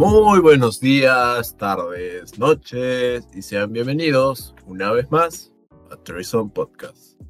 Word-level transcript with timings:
Muy 0.00 0.40
buenos 0.40 0.80
días, 0.80 1.58
tardes, 1.58 2.38
noches 2.38 3.28
y 3.34 3.42
sean 3.42 3.70
bienvenidos 3.70 4.54
una 4.66 4.90
vez 4.92 5.10
más 5.10 5.52
a 5.90 5.96
Treason 5.96 6.48
Podcast. 6.48 7.20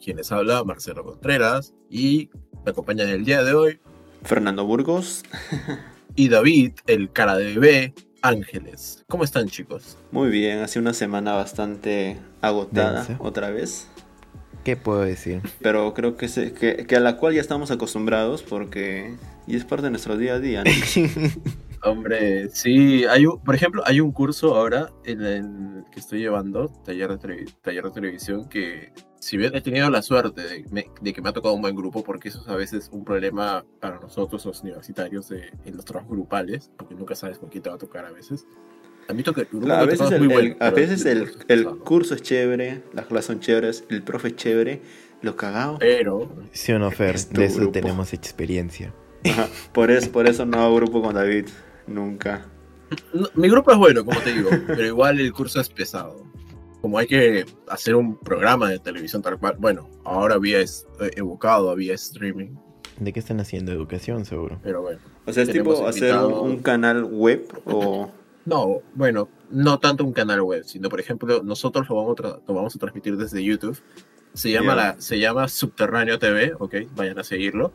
Quienes 0.00 0.30
habla 0.30 0.62
Marcelo 0.62 1.02
Contreras 1.04 1.74
y 1.90 2.30
me 2.64 2.70
acompañan 2.70 3.08
el 3.08 3.24
día 3.24 3.42
de 3.42 3.54
hoy 3.54 3.80
Fernando 4.22 4.64
Burgos 4.64 5.24
y 6.14 6.28
David, 6.28 6.74
el 6.86 7.10
cara 7.10 7.36
de 7.36 7.46
bebé, 7.46 7.94
Ángeles. 8.22 9.04
¿Cómo 9.08 9.24
están 9.24 9.48
chicos? 9.48 9.98
Muy 10.12 10.30
bien, 10.30 10.60
hace 10.60 10.78
una 10.78 10.94
semana 10.94 11.32
bastante 11.32 12.16
agotada 12.40 13.08
otra 13.18 13.50
vez, 13.50 13.88
¿Qué 14.62 14.76
puedo 14.76 15.00
decir? 15.00 15.42
pero 15.60 15.92
creo 15.94 16.16
que, 16.16 16.28
se- 16.28 16.52
que, 16.52 16.86
que 16.86 16.94
a 16.94 17.00
la 17.00 17.16
cual 17.16 17.34
ya 17.34 17.40
estamos 17.40 17.72
acostumbrados 17.72 18.44
porque 18.44 19.16
y 19.48 19.56
es 19.56 19.64
parte 19.64 19.82
de 19.86 19.90
nuestro 19.90 20.16
día 20.16 20.34
a 20.34 20.38
día. 20.38 20.62
¿no? 20.62 20.70
Hombre, 21.84 22.48
sí, 22.50 23.04
hay 23.04 23.26
un, 23.26 23.40
por 23.40 23.54
ejemplo, 23.54 23.82
hay 23.84 24.00
un 24.00 24.10
curso 24.12 24.54
ahora 24.56 24.90
en 25.04 25.22
el 25.22 25.84
que 25.92 26.00
estoy 26.00 26.20
llevando, 26.20 26.68
taller 26.84 27.18
de, 27.18 27.46
taller 27.62 27.84
de 27.84 27.90
televisión, 27.90 28.48
que 28.48 28.92
si 29.20 29.36
bien 29.36 29.54
he 29.54 29.60
tenido 29.60 29.90
la 29.90 30.00
suerte 30.02 30.42
de, 30.42 30.64
me- 30.70 30.86
de 31.00 31.12
que 31.12 31.20
me 31.22 31.28
ha 31.28 31.32
tocado 31.32 31.54
un 31.54 31.60
buen 31.62 31.74
grupo, 31.76 32.02
porque 32.02 32.28
eso 32.28 32.40
es 32.40 32.48
a 32.48 32.56
veces 32.56 32.88
un 32.92 33.04
problema 33.04 33.64
para 33.80 33.98
nosotros 34.00 34.44
los 34.46 34.62
universitarios 34.62 35.28
de- 35.28 35.50
en 35.64 35.76
los 35.76 35.84
trabajos 35.84 36.10
grupales, 36.12 36.70
porque 36.76 36.94
nunca 36.94 37.14
sabes 37.14 37.38
con 37.38 37.48
quién 37.50 37.62
te 37.62 37.68
va 37.68 37.76
a 37.76 37.78
tocar 37.78 38.04
a 38.06 38.10
veces. 38.12 38.46
A 39.08 39.12
mí 39.12 39.22
toca, 39.22 39.44
Claro, 39.44 39.82
a 39.82 39.86
veces, 39.86 40.10
el, 40.10 40.18
muy 40.20 40.28
el- 40.28 40.32
bueno, 40.32 40.56
a 40.60 40.70
veces 40.70 41.04
el, 41.04 41.20
curso 41.30 41.38
es 41.40 41.50
el 41.50 41.66
curso 41.66 42.14
es 42.14 42.22
chévere, 42.22 42.82
las 42.94 43.06
clases 43.06 43.26
son 43.26 43.40
chéveres, 43.40 43.84
el 43.90 44.02
profe 44.02 44.28
es 44.28 44.36
chévere, 44.36 44.80
lo 45.20 45.36
cagado. 45.36 45.76
Pero, 45.78 46.30
Sí 46.52 46.72
o 46.72 46.78
no, 46.78 46.90
Fer, 46.90 47.18
de 47.18 47.44
eso 47.44 47.56
grupo. 47.58 47.72
tenemos 47.72 48.14
experiencia. 48.14 48.94
Ajá, 49.26 49.48
Por 49.72 49.90
eso, 49.90 50.10
por 50.12 50.26
eso 50.26 50.44
no 50.46 50.58
hago 50.60 50.76
grupo 50.76 51.02
con 51.02 51.14
David, 51.14 51.46
nunca. 51.86 52.46
no, 53.12 53.28
mi 53.34 53.48
grupo 53.48 53.72
es 53.72 53.78
bueno, 53.78 54.04
como 54.04 54.20
te 54.20 54.32
digo, 54.32 54.50
pero 54.66 54.84
igual 54.86 55.20
el 55.20 55.32
curso 55.32 55.60
es 55.60 55.68
pesado. 55.68 56.24
Como 56.80 56.98
hay 56.98 57.06
que 57.06 57.46
hacer 57.68 57.94
un 57.96 58.18
programa 58.18 58.68
de 58.68 58.78
televisión 58.78 59.22
tal 59.22 59.38
cual, 59.38 59.56
bueno, 59.58 59.88
ahora 60.04 60.34
había 60.34 60.60
es- 60.60 60.86
eh, 61.00 61.10
evocado, 61.16 61.70
había 61.70 61.94
streaming, 61.94 62.56
¿De 63.00 63.12
qué 63.12 63.18
están 63.18 63.40
haciendo? 63.40 63.72
Educación, 63.72 64.24
seguro. 64.24 64.60
pero 64.62 64.80
bueno. 64.82 65.00
O 65.26 65.32
sea, 65.32 65.42
es 65.42 65.50
tipo 65.50 65.84
hacer 65.84 66.14
un, 66.16 66.58
canal 66.58 67.04
web 67.04 67.44
o... 67.64 68.10
No, 68.46 68.82
bueno, 68.94 69.28
no 69.50 69.78
tanto 69.80 70.04
un 70.04 70.12
canal 70.12 70.42
web, 70.42 70.62
sino 70.64 70.90
por 70.90 71.00
ejemplo, 71.00 71.42
nosotros 71.42 71.88
lo 71.88 71.96
vamos 71.96 72.20
a, 72.20 72.22
tra- 72.22 72.40
lo 72.46 72.54
vamos 72.54 72.76
a 72.76 72.78
transmitir 72.78 73.16
desde 73.16 73.42
YouTube. 73.42 73.80
Se 74.34 74.50
llama, 74.50 74.72
Ya. 74.72 74.76
la, 74.76 75.00
se 75.00 75.18
llama 75.18 75.48
Subterráneo 75.48 76.18
TV, 76.18 76.52
ok, 76.58 76.74
vayan 76.94 77.18
a 77.18 77.24
seguirlo. 77.24 77.72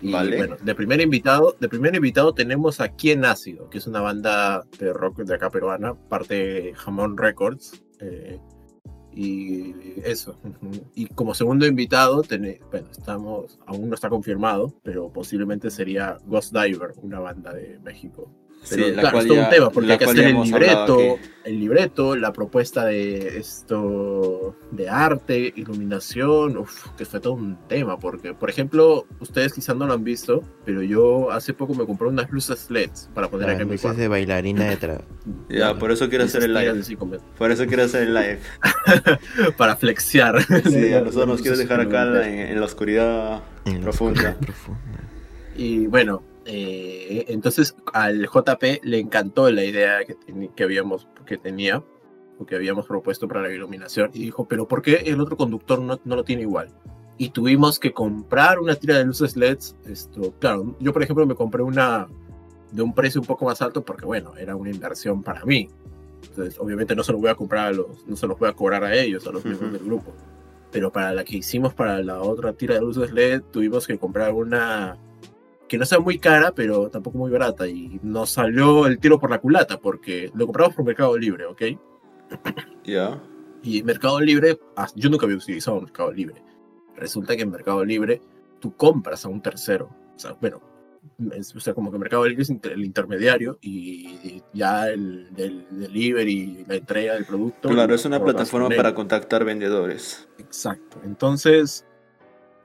Y 0.00 0.12
Vale. 0.12 0.36
bueno, 0.36 0.56
de 0.62 0.74
primer 0.74 1.00
invitado, 1.00 1.56
de 1.60 1.68
primer 1.68 1.94
invitado 1.94 2.32
tenemos 2.32 2.80
a 2.80 2.88
Quien 2.88 3.24
Ácido, 3.24 3.68
que 3.68 3.78
es 3.78 3.86
una 3.86 4.00
banda 4.00 4.64
de 4.78 4.92
rock 4.94 5.18
de 5.24 5.34
acá 5.34 5.50
peruana, 5.50 5.94
parte 5.94 6.34
de 6.34 6.74
Jamón 6.74 7.18
Records. 7.18 7.82
eh, 8.00 8.38
y 9.12 9.74
eso. 10.04 10.38
Y 10.94 11.06
como 11.06 11.34
segundo 11.34 11.66
invitado, 11.66 12.22
bueno, 12.70 12.88
estamos, 12.90 13.58
aún 13.66 13.88
no 13.88 13.94
está 13.94 14.08
confirmado, 14.08 14.74
pero 14.82 15.12
posiblemente 15.12 15.70
sería 15.70 16.18
Ghost 16.26 16.54
Diver, 16.54 16.92
una 17.02 17.20
banda 17.20 17.52
de 17.52 17.78
México. 17.80 18.30
Pero, 18.68 18.84
Sí, 18.84 18.90
la 18.92 19.00
claro, 19.00 19.10
cual 19.16 19.22
es 19.22 19.28
todo 19.28 19.36
ya- 19.38 19.44
un 19.44 19.50
tema, 19.50 19.70
porque 19.70 19.92
hay 19.92 19.98
que 19.98 20.04
hacer 20.04 20.16
ya 20.16 20.28
el 20.28 20.42
libreto, 20.42 21.18
el 21.44 21.60
libreto, 21.60 22.14
la 22.16 22.32
propuesta 22.32 22.84
de 22.84 23.38
esto, 23.38 24.54
de 24.70 24.88
arte, 24.88 25.52
iluminación, 25.56 26.58
uf, 26.58 26.88
que 26.96 27.06
fue 27.06 27.20
todo 27.20 27.32
un 27.32 27.56
tema, 27.68 27.98
porque, 27.98 28.34
por 28.34 28.50
ejemplo, 28.50 29.06
ustedes 29.18 29.54
quizás 29.54 29.74
no 29.76 29.86
lo 29.86 29.94
han 29.94 30.04
visto, 30.04 30.42
pero 30.66 30.82
yo 30.82 31.30
hace 31.32 31.54
poco 31.54 31.74
me 31.74 31.86
compré 31.86 32.08
unas 32.08 32.30
luces 32.30 32.70
LEDs 32.70 33.08
para 33.14 33.28
poner 33.28 33.46
Las 33.46 33.54
acá 33.54 33.62
en 33.62 33.70
mi 33.70 33.78
cuarto. 33.78 33.98
de 34.00 34.08
bailarina 34.08 34.64
detrás. 34.64 35.00
Ya, 35.48 35.78
por 35.78 35.90
eso 35.90 36.08
quiero 36.08 36.24
hacer 36.24 36.44
el 36.44 36.54
live. 36.54 36.82
Por 37.38 37.50
eso 37.50 37.66
quiero 37.66 37.84
hacer 37.84 38.02
el 38.02 38.14
live. 38.14 38.38
para 39.56 39.76
flexear. 39.76 40.42
Sí, 40.42 40.92
a 40.92 41.00
nosotros 41.02 41.26
nos 41.26 41.40
quieres 41.42 41.58
Luces 41.58 41.68
dejar 41.68 41.80
acá 41.80 42.26
en, 42.28 42.58
la 42.58 42.66
oscuridad 42.66 43.42
En 43.64 43.74
la 43.76 43.80
profunda. 43.80 44.12
oscuridad 44.30 44.36
profunda. 44.38 44.80
Y 45.56 45.86
bueno, 45.86 46.22
eh, 46.52 47.26
entonces 47.28 47.76
al 47.92 48.26
JP 48.26 48.82
le 48.82 48.98
encantó 48.98 49.48
la 49.52 49.64
idea 49.64 50.04
que, 50.04 50.16
que, 50.56 50.64
habíamos, 50.64 51.06
que 51.24 51.38
tenía, 51.38 51.84
o 52.38 52.44
que 52.44 52.56
habíamos 52.56 52.86
propuesto 52.86 53.28
para 53.28 53.42
la 53.42 53.52
iluminación, 53.52 54.10
y 54.12 54.18
dijo, 54.24 54.48
pero 54.48 54.66
¿por 54.66 54.82
qué 54.82 54.94
el 55.06 55.20
otro 55.20 55.36
conductor 55.36 55.80
no, 55.80 56.00
no 56.04 56.16
lo 56.16 56.24
tiene 56.24 56.42
igual? 56.42 56.70
Y 57.18 57.30
tuvimos 57.30 57.78
que 57.78 57.92
comprar 57.92 58.58
una 58.58 58.74
tira 58.74 58.98
de 58.98 59.04
luces 59.04 59.36
LEDs. 59.36 59.76
Esto, 59.84 60.34
claro, 60.40 60.74
yo 60.80 60.92
por 60.92 61.04
ejemplo 61.04 61.24
me 61.24 61.36
compré 61.36 61.62
una 61.62 62.08
de 62.72 62.82
un 62.82 62.94
precio 62.94 63.20
un 63.20 63.26
poco 63.28 63.44
más 63.44 63.62
alto 63.62 63.84
porque 63.84 64.04
bueno, 64.04 64.36
era 64.36 64.56
una 64.56 64.70
inversión 64.70 65.22
para 65.22 65.44
mí. 65.44 65.68
Entonces, 66.30 66.58
obviamente 66.58 66.96
no 66.96 67.04
se 67.04 67.12
los 67.12 67.20
voy 67.20 67.30
a 67.30 67.36
comprar 67.36 67.66
a 67.68 67.72
los, 67.72 68.06
no 68.08 68.16
se 68.16 68.26
los 68.26 68.38
voy 68.38 68.48
a 68.48 68.54
cobrar 68.54 68.82
a 68.82 68.94
ellos, 68.94 69.24
a 69.26 69.30
los 69.30 69.44
miembros 69.44 69.70
Ujú. 69.70 69.78
del 69.78 69.86
grupo. 69.86 70.12
Pero 70.72 70.90
para 70.90 71.12
la 71.12 71.22
que 71.22 71.36
hicimos 71.36 71.74
para 71.74 72.02
la 72.02 72.20
otra 72.20 72.54
tira 72.54 72.74
de 72.74 72.80
luces 72.80 73.12
LED, 73.12 73.42
tuvimos 73.52 73.86
que 73.86 73.98
comprar 73.98 74.32
una 74.32 74.96
que 75.70 75.78
no 75.78 75.86
sea 75.86 76.00
muy 76.00 76.18
cara, 76.18 76.50
pero 76.52 76.90
tampoco 76.90 77.16
muy 77.16 77.30
barata. 77.30 77.68
Y 77.68 78.00
nos 78.02 78.30
salió 78.30 78.88
el 78.88 78.98
tiro 78.98 79.20
por 79.20 79.30
la 79.30 79.38
culata, 79.38 79.78
porque 79.78 80.28
lo 80.34 80.46
compramos 80.46 80.74
por 80.74 80.84
Mercado 80.84 81.16
Libre, 81.16 81.46
¿ok? 81.46 81.62
Ya. 82.84 83.22
Y 83.62 83.82
Mercado 83.84 84.20
Libre, 84.20 84.58
ah, 84.76 84.88
yo 84.96 85.08
nunca 85.10 85.26
había 85.26 85.36
utilizado 85.36 85.80
Mercado 85.80 86.10
Libre. 86.12 86.42
Resulta 86.96 87.36
que 87.36 87.42
en 87.42 87.50
Mercado 87.52 87.84
Libre 87.84 88.20
tú 88.58 88.74
compras 88.74 89.24
a 89.24 89.28
un 89.28 89.40
tercero. 89.40 89.90
O 90.16 90.18
sea, 90.18 90.32
bueno, 90.40 90.60
es- 91.36 91.54
o 91.54 91.60
sea, 91.60 91.72
como 91.72 91.92
que 91.92 91.98
Mercado 91.98 92.26
Libre 92.26 92.42
es 92.42 92.50
el 92.50 92.84
intermediario 92.84 93.58
y 93.60 94.42
ya 94.52 94.88
el 94.88 95.32
del 95.34 95.66
delivery 95.70 96.64
la 96.66 96.74
entrega 96.74 97.14
del 97.14 97.26
producto. 97.26 97.68
Claro, 97.68 97.94
es 97.94 98.04
una 98.04 98.20
plataforma 98.22 98.70
para 98.70 98.92
contactar 98.92 99.44
vendedores. 99.44 100.26
Exacto. 100.38 100.98
Entonces, 101.04 101.86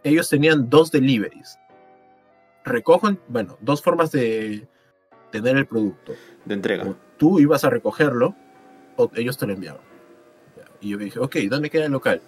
ellos 0.03 0.27
tenían 0.27 0.69
dos 0.71 0.89
deliveries. 0.91 1.59
Recogen, 2.65 3.19
bueno, 3.27 3.57
dos 3.61 3.81
formas 3.81 4.11
de 4.11 4.67
tener 5.31 5.55
el 5.57 5.67
producto. 5.67 6.13
De 6.45 6.53
entrega. 6.53 6.83
O 6.83 6.95
tú 7.17 7.39
ibas 7.39 7.63
a 7.63 7.69
recogerlo 7.69 8.35
o 8.97 9.09
ellos 9.15 9.37
te 9.37 9.45
lo 9.47 9.53
enviaban. 9.53 9.81
Y 10.81 10.89
yo 10.89 10.97
dije, 10.97 11.19
ok, 11.19 11.35
¿dónde 11.49 11.69
queda 11.69 11.85
el 11.85 11.91
local? 11.91 12.21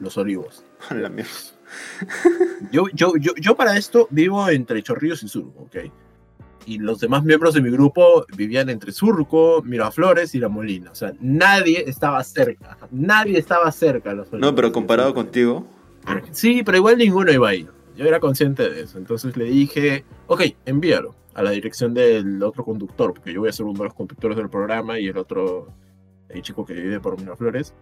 Los 0.00 0.16
Olivos. 0.16 0.64
La 0.90 1.08
mierda. 1.08 1.30
Yo, 2.72 2.86
yo, 2.94 3.12
yo, 3.16 3.32
yo 3.36 3.54
para 3.56 3.76
esto 3.76 4.08
vivo 4.10 4.48
entre 4.48 4.82
Chorrillos 4.82 5.22
y 5.22 5.28
Surco, 5.28 5.64
ok. 5.64 5.76
Y 6.64 6.78
los 6.78 6.98
demás 6.98 7.22
miembros 7.22 7.54
de 7.54 7.60
mi 7.60 7.70
grupo 7.70 8.24
vivían 8.36 8.70
entre 8.70 8.90
Surco, 8.90 9.62
Miraflores 9.62 10.34
y 10.34 10.38
La 10.38 10.48
Molina. 10.48 10.90
O 10.90 10.94
sea, 10.94 11.12
nadie 11.20 11.84
estaba 11.86 12.24
cerca. 12.24 12.78
Nadie 12.90 13.38
estaba 13.38 13.70
cerca. 13.70 14.14
Los 14.14 14.32
No, 14.32 14.54
pero 14.54 14.72
comparado 14.72 15.12
contigo. 15.12 15.66
Sí, 16.32 16.62
pero 16.64 16.78
igual 16.78 16.98
ninguno 16.98 17.30
iba 17.30 17.50
a 17.50 17.54
ir. 17.54 17.77
Yo 17.98 18.06
era 18.06 18.20
consciente 18.20 18.70
de 18.70 18.82
eso. 18.82 18.96
Entonces 18.96 19.36
le 19.36 19.46
dije, 19.46 20.04
ok, 20.28 20.42
envíalo 20.66 21.16
a 21.34 21.42
la 21.42 21.50
dirección 21.50 21.94
del 21.94 22.40
otro 22.44 22.64
conductor, 22.64 23.12
porque 23.12 23.32
yo 23.32 23.40
voy 23.40 23.48
a 23.48 23.52
ser 23.52 23.66
uno 23.66 23.76
de 23.80 23.84
los 23.86 23.94
conductores 23.94 24.36
del 24.36 24.48
programa 24.48 25.00
y 25.00 25.08
el 25.08 25.18
otro, 25.18 25.74
el 26.28 26.40
chico 26.42 26.64
que 26.64 26.74
vive 26.74 27.00
por 27.00 27.18
Miraflores. 27.18 27.74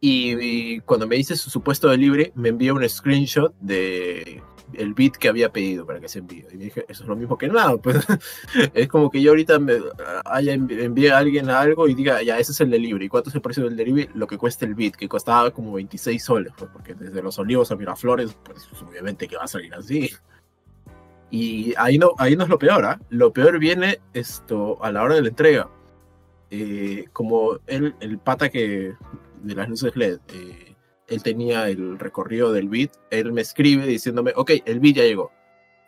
Y, 0.00 0.34
y 0.38 0.80
cuando 0.80 1.06
me 1.06 1.16
dice 1.16 1.34
su 1.34 1.48
supuesto 1.48 1.88
delivery, 1.88 2.32
me 2.34 2.50
envía 2.50 2.74
un 2.74 2.86
screenshot 2.86 3.54
de 3.58 4.42
el 4.76 4.94
bit 4.94 5.16
que 5.16 5.28
había 5.28 5.50
pedido 5.52 5.86
para 5.86 6.00
que 6.00 6.08
se 6.08 6.18
envíe. 6.20 6.46
Y 6.52 6.56
dije, 6.56 6.84
eso 6.88 7.02
es 7.02 7.08
lo 7.08 7.16
mismo 7.16 7.36
que 7.38 7.48
nada. 7.48 7.76
Pues 7.76 8.04
es 8.74 8.88
como 8.88 9.10
que 9.10 9.20
yo 9.22 9.30
ahorita 9.32 9.58
me 9.58 9.74
haya 10.24 10.54
envi- 10.54 10.82
envíe 10.82 11.08
a 11.08 11.18
alguien 11.18 11.50
algo 11.50 11.88
y 11.88 11.94
diga, 11.94 12.22
ya, 12.22 12.38
ese 12.38 12.52
es 12.52 12.60
el 12.60 12.70
delivery. 12.70 13.06
¿Y 13.06 13.08
cuánto 13.08 13.30
es 13.30 13.34
el 13.34 13.42
precio 13.42 13.64
del 13.64 13.76
delivery? 13.76 14.10
Lo 14.14 14.26
que 14.26 14.38
cuesta 14.38 14.64
el 14.66 14.74
bit, 14.74 14.96
que 14.96 15.08
costaba 15.08 15.50
como 15.50 15.72
26 15.72 16.22
soles, 16.22 16.52
pues, 16.56 16.70
porque 16.72 16.94
desde 16.94 17.22
Los 17.22 17.38
Olivos 17.38 17.70
a 17.72 17.76
Miraflores, 17.76 18.36
pues 18.44 18.68
obviamente 18.82 19.28
que 19.28 19.36
va 19.36 19.44
a 19.44 19.48
salir 19.48 19.74
así. 19.74 20.10
Y 21.30 21.72
ahí 21.78 21.96
no, 21.98 22.12
ahí 22.18 22.36
no 22.36 22.44
es 22.44 22.50
lo 22.50 22.58
peor, 22.58 22.84
¿ah? 22.84 23.00
Lo 23.08 23.32
peor 23.32 23.58
viene 23.58 24.00
esto 24.12 24.82
a 24.84 24.92
la 24.92 25.02
hora 25.02 25.14
de 25.14 25.22
la 25.22 25.28
entrega. 25.28 25.70
Eh, 26.50 27.06
como 27.14 27.58
él, 27.66 27.94
el 28.00 28.18
pata 28.18 28.50
que 28.50 28.92
de 29.42 29.54
las 29.54 29.68
luces 29.70 29.96
LED, 29.96 30.18
eh, 30.34 30.71
él 31.08 31.22
tenía 31.22 31.68
el 31.68 31.98
recorrido 31.98 32.52
del 32.52 32.68
beat, 32.68 32.92
él 33.10 33.32
me 33.32 33.40
escribe 33.40 33.86
diciéndome, 33.86 34.32
ok, 34.36 34.52
el 34.64 34.80
beat 34.80 34.96
ya 34.96 35.02
llegó. 35.02 35.32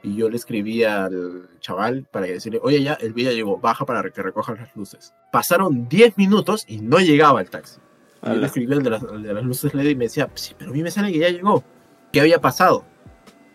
Y 0.02 0.16
yo 0.16 0.28
le 0.28 0.36
escribí 0.36 0.84
al 0.84 1.48
chaval 1.60 2.06
para 2.10 2.26
decirle, 2.26 2.60
oye, 2.62 2.82
ya, 2.82 2.94
el 2.94 3.14
beat 3.14 3.28
ya 3.28 3.32
llegó, 3.32 3.58
baja 3.58 3.86
para 3.86 4.08
que 4.10 4.22
recojan 4.22 4.56
las 4.56 4.74
luces. 4.76 5.14
Pasaron 5.32 5.88
10 5.88 6.18
minutos 6.18 6.64
y 6.68 6.80
no 6.80 6.98
llegaba 6.98 7.40
el 7.40 7.48
taxi. 7.48 7.80
Y 8.22 8.28
yo 8.28 8.34
le 8.36 8.46
escribí 8.46 8.72
al 8.72 8.82
de, 8.82 8.90
las, 8.90 9.02
al 9.02 9.22
de 9.22 9.34
las 9.34 9.44
luces 9.44 9.74
LED 9.74 9.90
y 9.90 9.96
me 9.96 10.04
decía, 10.04 10.30
sí, 10.34 10.54
pero 10.58 10.70
a 10.70 10.74
mí 10.74 10.82
me 10.82 10.90
sale 10.90 11.12
que 11.12 11.18
ya 11.18 11.30
llegó. 11.30 11.64
¿Qué 12.12 12.20
había 12.20 12.40
pasado? 12.40 12.84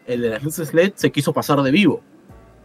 El 0.05 0.21
de 0.21 0.29
las 0.29 0.43
luces 0.43 0.73
LED 0.73 0.93
se 0.95 1.11
quiso 1.11 1.33
pasar 1.33 1.61
de 1.61 1.71
vivo. 1.71 2.03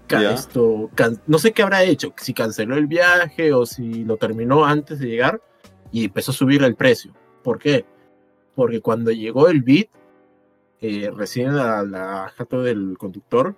Esto, 0.09 0.91
no 1.27 1.39
sé 1.39 1.53
qué 1.53 1.63
habrá 1.63 1.83
hecho, 1.83 2.13
si 2.17 2.35
canceló 2.35 2.77
el 2.77 2.87
viaje 2.87 3.53
o 3.53 3.65
si 3.65 4.05
lo 4.05 4.17
terminó 4.17 4.65
antes 4.65 4.99
de 4.99 5.09
llegar 5.09 5.41
y 5.93 6.05
empezó 6.05 6.31
a 6.31 6.35
subir 6.35 6.63
el 6.63 6.75
precio. 6.75 7.13
¿Por 7.43 7.59
qué? 7.59 7.85
Porque 8.55 8.81
cuando 8.81 9.11
llegó 9.11 9.49
el 9.49 9.63
beat, 9.63 9.89
eh, 10.81 11.11
recién 11.15 11.51
a 11.51 11.83
la 11.83 12.33
jato 12.37 12.63
del 12.63 12.97
conductor, 12.99 13.55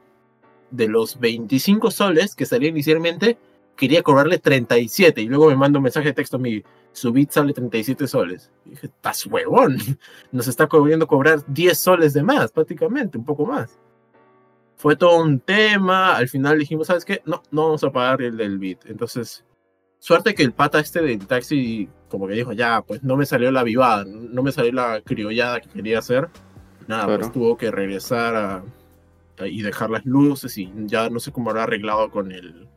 de 0.71 0.89
los 0.89 1.19
25 1.19 1.91
soles 1.91 2.35
que 2.35 2.47
salían 2.47 2.75
inicialmente, 2.75 3.39
quería 3.77 4.03
cobrarle 4.03 4.39
37 4.39 5.21
y 5.21 5.27
luego 5.27 5.49
me 5.49 5.57
manda 5.57 5.79
un 5.79 5.85
mensaje 5.85 6.09
de 6.09 6.15
texto 6.15 6.37
a 6.37 6.41
mí, 6.41 6.63
su 6.93 7.13
bit 7.13 7.31
sale 7.31 7.53
37 7.53 8.07
soles. 8.07 8.51
Y 8.65 8.71
dije, 8.71 8.87
estás 8.87 9.27
huevón, 9.27 9.77
nos 10.33 10.49
está 10.49 10.67
queriendo 10.67 11.07
cobrar 11.07 11.45
10 11.47 11.79
soles 11.79 12.15
de 12.15 12.23
más, 12.23 12.51
prácticamente, 12.51 13.19
un 13.19 13.25
poco 13.25 13.47
más. 13.47 13.79
Fue 14.77 14.97
todo 14.97 15.23
un 15.23 15.41
tema, 15.41 16.17
al 16.17 16.29
final 16.29 16.59
dijimos, 16.59 16.89
¿sabes 16.89 17.05
qué? 17.05 17.23
No, 17.25 17.43
no 17.51 17.65
vamos 17.65 17.85
a 17.85 17.91
pagar 17.91 18.23
el 18.23 18.37
del 18.37 18.59
bit. 18.59 18.85
Entonces, 18.87 19.45
suerte 19.99 20.35
que 20.35 20.43
el 20.43 20.53
pata 20.53 20.79
este 20.81 21.01
del 21.03 21.27
taxi 21.27 21.89
como 22.09 22.27
que 22.29 22.35
dijo, 22.35 22.53
ya, 22.53 22.83
pues 22.83 23.03
no 23.03 23.17
me 23.17 23.27
salió 23.27 23.51
la 23.51 23.63
vivada, 23.65 24.05
no 24.07 24.43
me 24.43 24.53
salió 24.53 24.73
la 24.73 25.01
criollada 25.03 25.61
que 25.61 25.69
quería 25.69 25.99
hacer. 25.99 26.29
Nada, 26.87 27.05
Claro. 27.07 27.21
pues 27.21 27.33
tuvo 27.33 27.57
que 27.57 27.71
regresar 27.73 28.37
a, 28.37 28.63
a- 29.39 29.47
y 29.49 29.63
dejar 29.63 29.91
las 29.91 30.05
luces 30.07 30.57
y 30.57 30.73
ya 30.87 31.11
no 31.11 31.19
sé 31.19 31.33
cómo 31.33 31.51
habrá 31.51 31.65
arreglado 31.65 32.11
con 32.11 32.31
el, 32.31 32.69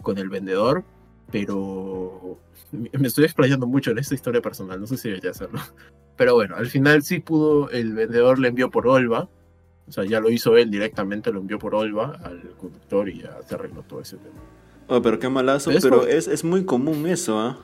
con 0.00 0.16
el 0.18 0.28
vendedor, 0.30 0.82
pero 1.30 2.38
me 2.72 2.88
me 2.98 3.08
estoy 3.08 3.24
explayando 3.24 3.66
mucho 3.66 3.90
en 3.90 3.98
esta 3.98 4.14
historia 4.14 4.40
personal, 4.40 4.80
no 4.80 4.86
sé 4.86 4.96
si 4.96 5.08
debería 5.08 5.30
hacerlo. 5.30 5.60
Pero 6.16 6.34
bueno, 6.34 6.54
al 6.56 6.66
final 6.66 7.02
sí 7.02 7.18
pudo, 7.18 7.68
el 7.70 7.92
vendedor 7.92 8.38
le 8.38 8.46
envió 8.48 8.70
por 8.70 8.86
Olva, 8.86 9.28
o 9.88 9.92
sea, 9.92 10.04
ya 10.04 10.20
lo 10.20 10.30
hizo 10.30 10.56
él 10.56 10.70
directamente, 10.70 11.32
lo 11.32 11.40
envió 11.40 11.58
por 11.58 11.74
Olva 11.74 12.18
al 12.22 12.40
conductor 12.56 13.08
y 13.08 13.22
ya 13.22 13.36
se 13.42 13.56
arregló 13.56 13.82
todo 13.82 14.00
ese 14.00 14.16
tema. 14.18 14.40
Oh, 14.88 15.00
pero 15.02 15.18
qué 15.18 15.28
malazo, 15.28 15.70
pero 15.80 16.06
es, 16.06 16.28
es 16.28 16.44
muy 16.44 16.64
común 16.64 17.06
eso, 17.06 17.38
¿ah? 17.40 17.58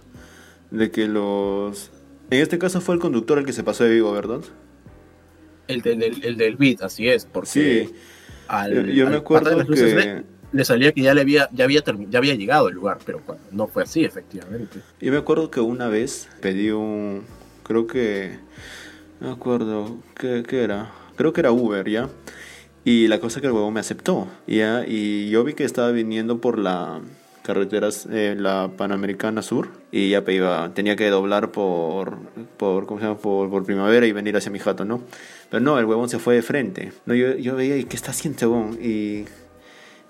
De 0.71 0.91
que 0.91 1.07
los... 1.07 1.91
En 2.31 2.41
este 2.41 2.59
caso 2.59 2.81
fue 2.81 2.95
el 2.95 3.01
conductor 3.01 3.39
el 3.39 3.45
que 3.45 3.53
se 3.53 3.63
pasó 3.65 3.85
de 3.85 3.91
vivo, 3.91 4.13
¿verdad? 4.13 4.41
El, 5.69 5.83
del- 5.83 6.03
el, 6.03 6.25
el 6.25 6.37
del 6.37 6.57
beat, 6.57 6.83
así 6.83 7.09
es, 7.09 7.27
porque 7.27 7.87
Sí, 7.89 7.95
al, 8.49 8.73
yo, 8.75 8.83
yo 8.93 9.07
al 9.07 9.13
me 9.13 9.19
acuerdo 9.19 9.57
de 9.59 9.67
que... 9.67 9.95
le, 9.95 10.25
le 10.53 10.65
salía 10.65 10.93
que 10.93 11.03
ya 11.03 11.15
le 11.15 11.21
había, 11.21 11.49
ya 11.53 11.65
había, 11.65 11.83
ya 12.09 12.19
había 12.19 12.35
llegado 12.35 12.69
el 12.69 12.75
lugar, 12.75 12.99
pero 13.05 13.21
no 13.53 13.67
fue 13.69 13.83
así, 13.85 14.05
efectivamente. 14.05 14.81
Yo 15.01 15.13
me 15.13 15.19
acuerdo 15.19 15.51
que 15.51 15.61
una 15.61 15.89
vez 15.89 16.29
pedí 16.41 16.71
un... 16.71 17.25
Creo 17.63 17.87
que... 17.87 18.39
No 19.21 19.29
me 19.29 19.33
acuerdo. 19.35 19.99
¿Qué, 20.19 20.43
qué 20.49 20.63
era? 20.63 20.91
Creo 21.17 21.33
que 21.33 21.41
era 21.41 21.53
Uber, 21.53 21.89
¿ya? 21.89 22.09
Y 22.85 23.09
la 23.09 23.21
cosa 23.21 23.41
que 23.41 23.47
el 23.47 23.53
huevón 23.53 23.75
me 23.75 23.81
aceptó, 23.81 24.29
¿ya? 24.47 24.85
Y 24.87 25.29
yo 25.29 25.45
vi 25.45 25.55
que 25.55 25.65
estaba 25.65 25.91
viniendo 25.91 26.41
por 26.41 26.59
la 26.59 27.01
carretera, 27.43 27.89
eh, 28.11 28.35
la 28.39 28.71
Panamericana 28.77 29.43
Sur. 29.43 29.69
Y 29.93 30.11
ya 30.11 30.25
iba, 30.29 30.73
tenía 30.73 30.97
que 30.97 31.11
doblar 31.11 31.51
por, 31.53 32.19
por, 32.57 32.87
¿cómo 32.87 33.01
se 33.01 33.07
llama? 33.07 33.19
Por, 33.19 33.51
por 33.51 33.65
Primavera 33.65 34.07
y 34.07 34.13
venir 34.13 34.37
hacia 34.37 34.51
mi 34.51 34.59
jato, 34.59 34.85
¿no? 34.85 35.03
Pero 35.51 35.63
no, 35.63 35.79
el 35.79 35.85
huevón 35.85 36.09
se 36.09 36.19
fue 36.19 36.35
de 36.35 36.43
frente. 36.43 36.93
No, 37.07 37.15
yo, 37.15 37.37
yo 37.37 37.57
veía, 37.57 37.77
¿y 37.77 37.85
qué 37.85 37.97
está 37.97 38.13
haciendo 38.13 38.37
este 38.37 38.47
huevón? 38.47 38.79
Y 38.83 39.25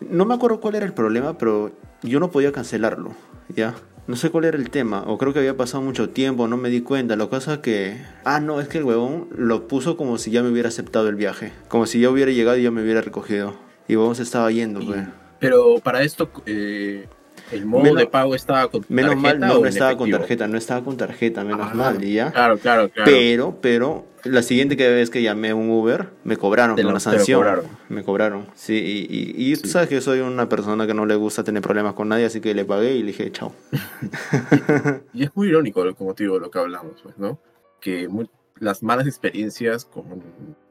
no 0.01 0.25
me 0.25 0.35
acuerdo 0.35 0.61
cuál 0.61 0.77
era 0.77 0.87
el 0.87 0.93
problema, 0.93 1.39
pero 1.39 1.73
yo 2.03 2.21
no 2.21 2.31
podía 2.31 2.53
cancelarlo, 2.53 3.15
¿ya? 3.49 3.75
No 4.07 4.17
sé 4.17 4.31
cuál 4.31 4.45
era 4.45 4.57
el 4.57 4.71
tema, 4.71 5.05
o 5.07 5.19
creo 5.19 5.33
que 5.33 5.39
había 5.39 5.57
pasado 5.57 5.83
mucho 5.83 6.09
tiempo, 6.11 6.49
no 6.49 6.57
me 6.57 6.69
di 6.69 6.81
cuenta. 6.81 7.15
Lo 7.17 7.27
que 7.29 7.37
pasa 7.37 7.55
es 7.55 7.59
que... 7.61 7.97
Ah, 8.25 8.41
no, 8.41 8.61
es 8.61 8.67
que 8.67 8.79
el 8.79 8.85
huevón 8.85 9.29
lo 9.37 9.69
puso 9.69 9.97
como 9.97 10.19
si 10.19 10.31
ya 10.33 10.43
me 10.43 10.49
hubiera 10.51 10.69
aceptado 10.69 11.09
el 11.09 11.15
viaje. 11.15 11.53
Como 11.69 11.87
si 11.87 12.01
ya 12.01 12.11
hubiera 12.11 12.33
llegado 12.33 12.57
y 12.59 12.63
ya 12.65 12.71
me 12.73 12.83
hubiera 12.83 13.03
recogido. 13.03 13.55
Y 13.87 13.95
huevón 13.97 14.17
se 14.17 14.25
estaba 14.25 14.51
yendo, 14.51 14.81
pues. 14.81 15.07
Pero 15.39 15.77
para 15.83 16.03
esto, 16.03 16.29
eh, 16.47 17.07
el 17.53 17.67
modo 17.67 17.85
Menos- 17.85 17.99
de 18.01 18.07
pago 18.09 18.35
estaba 18.35 18.69
con 18.69 18.85
Menos 18.89 19.15
mal, 19.17 19.39
tarjeta 19.39 19.47
no, 19.47 19.61
no 19.61 19.67
estaba 19.67 19.97
con 19.97 20.11
tarjeta, 20.11 20.49
no 20.49 20.59
estaba 20.59 20.85
con 20.85 20.97
tarjeta, 20.97 21.45
menos 21.45 21.69
Ah, 21.71 21.75
mal, 21.75 22.05
¿y 22.05 22.15
ya? 22.15 22.33
Claro, 22.33 22.59
claro, 22.59 22.89
claro. 22.89 23.11
Pero, 23.11 23.59
pero, 23.61 24.07
la 24.25 24.43
siguiente 24.43 24.77
que 24.77 24.89
vez 24.89 25.11
que 25.11 25.23
llamé 25.23 25.53
un 25.55 25.71
Uber, 25.71 26.09
me 26.25 26.37
cobraron 26.37 26.77
Te 26.77 26.83
por 26.83 26.87
lo- 26.87 26.91
una 26.93 27.01
sanción. 27.01 27.41
cobraron. 27.41 27.65
Me 27.89 28.03
cobraron, 28.05 28.47
sí. 28.55 28.75
Y, 28.75 29.43
y, 29.45 29.53
y 29.53 29.57
tú 29.57 29.67
Sí. 29.67 29.73
sabes 29.73 29.89
que 29.89 29.95
yo 29.97 30.01
soy 30.01 30.21
una 30.21 30.49
persona 30.49 30.87
que 30.87 30.95
no 30.95 31.07
le 31.07 31.15
gusta 31.17 31.43
tener 31.45 31.63
problemas 31.63 31.95
con 31.95 32.09
nadie, 32.09 32.27
así 32.27 32.41
que 32.41 32.55
le 32.55 32.65
pagué 32.65 32.95
y 32.95 33.01
le 33.01 33.09
dije, 33.09 33.31
chao. 33.33 33.53
Y 35.13 35.25
es 35.25 35.35
muy 35.35 35.49
irónico, 35.49 35.83
como 35.97 36.15
te 36.15 36.25
digo, 36.25 36.39
lo 36.39 36.51
que 36.51 36.59
hablamos, 36.59 37.01
pues, 37.03 37.19
¿no? 37.19 37.39
Que 37.81 38.09
mu- 38.09 38.27
las 38.59 38.83
malas 38.83 39.07
experiencias 39.07 39.87
con, 39.87 40.23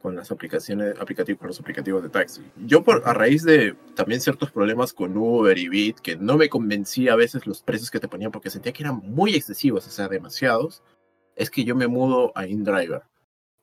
con 0.01 0.15
las 0.15 0.29
aplicaciones, 0.31 0.93
aplicativos, 0.99 1.39
con 1.39 1.47
los 1.47 1.59
aplicativos 1.59 2.03
de 2.03 2.09
taxi. 2.09 2.41
Yo 2.67 2.83
por, 2.83 3.01
a 3.05 3.13
raíz 3.13 3.43
de 3.43 3.75
también 3.95 4.21
ciertos 4.21 4.51
problemas 4.51 4.93
con 4.93 5.17
Uber 5.17 5.57
y 5.57 5.69
Bit, 5.69 5.99
que 5.99 6.15
no 6.15 6.37
me 6.37 6.49
convencía 6.49 7.13
a 7.13 7.15
veces 7.15 7.47
los 7.47 7.63
precios 7.63 7.89
que 7.89 7.99
te 7.99 8.07
ponían 8.07 8.31
porque 8.31 8.51
sentía 8.51 8.73
que 8.73 8.83
eran 8.83 8.97
muy 9.03 9.33
excesivos, 9.33 9.87
o 9.87 9.89
sea, 9.89 10.07
demasiados, 10.07 10.83
es 11.35 11.49
que 11.49 11.63
yo 11.63 11.75
me 11.75 11.87
mudo 11.87 12.31
a 12.35 12.45
InDriver. 12.45 13.01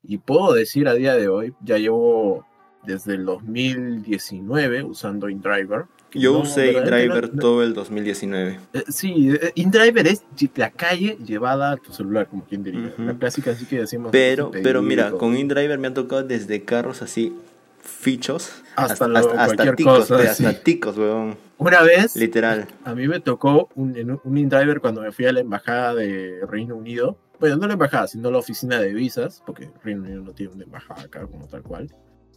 Y 0.09 0.19
puedo 0.19 0.53
decir 0.55 0.89
a 0.89 0.95
día 0.95 1.15
de 1.17 1.29
hoy, 1.29 1.55
ya 1.63 1.79
llevo 1.79 2.47
desde 2.85 3.15
el 3.15 3.25
2019 3.25 4.83
usando 4.85 5.29
InDriver. 5.29 5.85
Yo 6.13 6.33
no, 6.33 6.39
usé 6.41 6.73
InDriver 6.73 7.35
no- 7.35 7.41
todo 7.41 7.63
el 7.63 7.75
2019. 7.75 8.59
eh, 8.73 8.85
Sí, 8.89 9.31
eh, 9.41 9.53
InDriver 9.57 10.07
es 10.07 10.25
la 10.55 10.71
calle 10.71 11.19
llevada 11.25 11.73
a 11.73 11.77
tu 11.77 11.93
celular, 11.93 12.27
como 12.29 12.45
quien 12.45 12.63
diría. 12.63 12.87
Ujú. 12.95 13.03
La 13.03 13.15
clásica 13.15 13.51
así 13.51 13.67
que 13.67 13.81
decimos. 13.81 14.11
Pero, 14.13 14.51
sin 14.53 14.63
pero 14.63 14.81
mira, 14.83 15.05
pedido, 15.05 15.19
con 15.19 15.37
InDriver 15.37 15.79
me 15.79 15.89
han 15.89 15.95
tocado 15.95 16.23
desde 16.23 16.63
carros 16.65 17.03
así, 17.03 17.35
fichos, 17.81 18.63
Hasta 18.77 19.09
lo- 19.09 19.29
cualquier 19.31 19.77
ticos, 19.77 20.09
cosa, 20.09 20.35
sí. 20.35 20.45
hasta 20.47 20.63
ticos, 20.63 20.97
weón. 20.97 21.37
Una 21.59 21.83
vez, 21.83 22.15
Literal. 22.17 22.67
a 22.85 22.95
mí 22.95 23.09
me 23.09 23.19
tocó 23.21 23.69
un, 23.75 24.21
un 24.25 24.39
InDriver 24.39 24.81
cuando 24.81 25.01
me 25.03 25.11
fui 25.13 25.25
a 25.27 25.33
la 25.33 25.41
embajada 25.41 25.95
de 25.95 26.41
Reino 26.49 26.77
Unido. 26.77 27.17
Bueno, 27.39 27.57
no 27.57 27.67
la 27.67 27.75
embajada, 27.75 28.07
sino 28.07 28.31
la 28.31 28.39
oficina 28.39 28.81
de 28.81 28.93
visas, 28.95 29.43
porque 29.45 29.71
Reino 29.83 30.03
Unido 30.03 30.23
no 30.23 30.33
tiene 30.33 30.55
una 30.55 30.65
embajada 30.65 31.03
acá 31.03 31.27
como 31.27 31.47
tal 31.47 31.63
cual. 31.63 31.95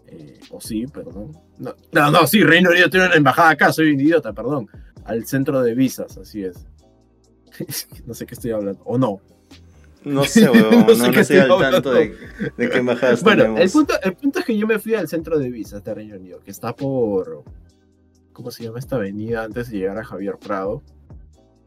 Eh, 0.07 0.39
o 0.49 0.59
sí, 0.59 0.85
perdón. 0.87 1.31
No, 1.57 1.75
no, 1.91 2.11
no, 2.11 2.27
sí, 2.27 2.43
Reino 2.43 2.71
Unido 2.71 2.89
tiene 2.89 3.05
una 3.07 3.15
embajada 3.15 3.51
acá, 3.51 3.71
soy 3.71 3.91
un 3.91 3.99
idiota, 3.99 4.33
perdón. 4.33 4.67
Al 5.05 5.25
centro 5.25 5.61
de 5.61 5.73
visas, 5.73 6.17
así 6.17 6.43
es. 6.43 6.67
no 8.05 8.13
sé 8.13 8.25
qué 8.25 8.35
estoy 8.35 8.51
hablando. 8.51 8.81
O 8.85 8.97
no, 8.97 9.21
No 10.03 10.23
sé, 10.23 10.49
weón. 10.49 10.85
No 10.87 10.95
sé 10.95 11.07
no 11.07 11.11
qué 11.13 11.19
estoy 11.21 11.37
al 11.37 11.49
tanto 11.49 11.93
de, 11.93 12.15
de 12.57 12.69
qué 12.69 12.77
embajadas 12.77 13.23
Bueno, 13.23 13.43
tenemos. 13.43 13.61
el 13.61 13.71
punto, 13.71 13.93
el 14.01 14.13
punto 14.13 14.39
es 14.39 14.45
que 14.45 14.57
yo 14.57 14.67
me 14.67 14.79
fui 14.79 14.95
al 14.95 15.07
centro 15.07 15.39
de 15.39 15.49
visas 15.49 15.83
de 15.83 15.93
Reino 15.93 16.15
Unido, 16.15 16.39
que 16.41 16.51
está 16.51 16.75
por. 16.75 17.43
¿Cómo 18.33 18.51
se 18.51 18.63
llama 18.63 18.79
esta 18.79 18.95
avenida 18.95 19.43
antes 19.43 19.69
de 19.69 19.77
llegar 19.79 19.97
a 19.97 20.03
Javier 20.03 20.37
Prado? 20.37 20.81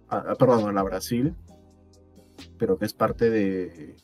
Ah, 0.09 0.25
ah, 0.29 0.35
perdón, 0.35 0.69
a 0.69 0.73
la 0.73 0.83
Brasil, 0.83 1.35
pero 2.59 2.79
que 2.79 2.85
es 2.87 2.93
parte 2.93 3.31
de 3.31 3.97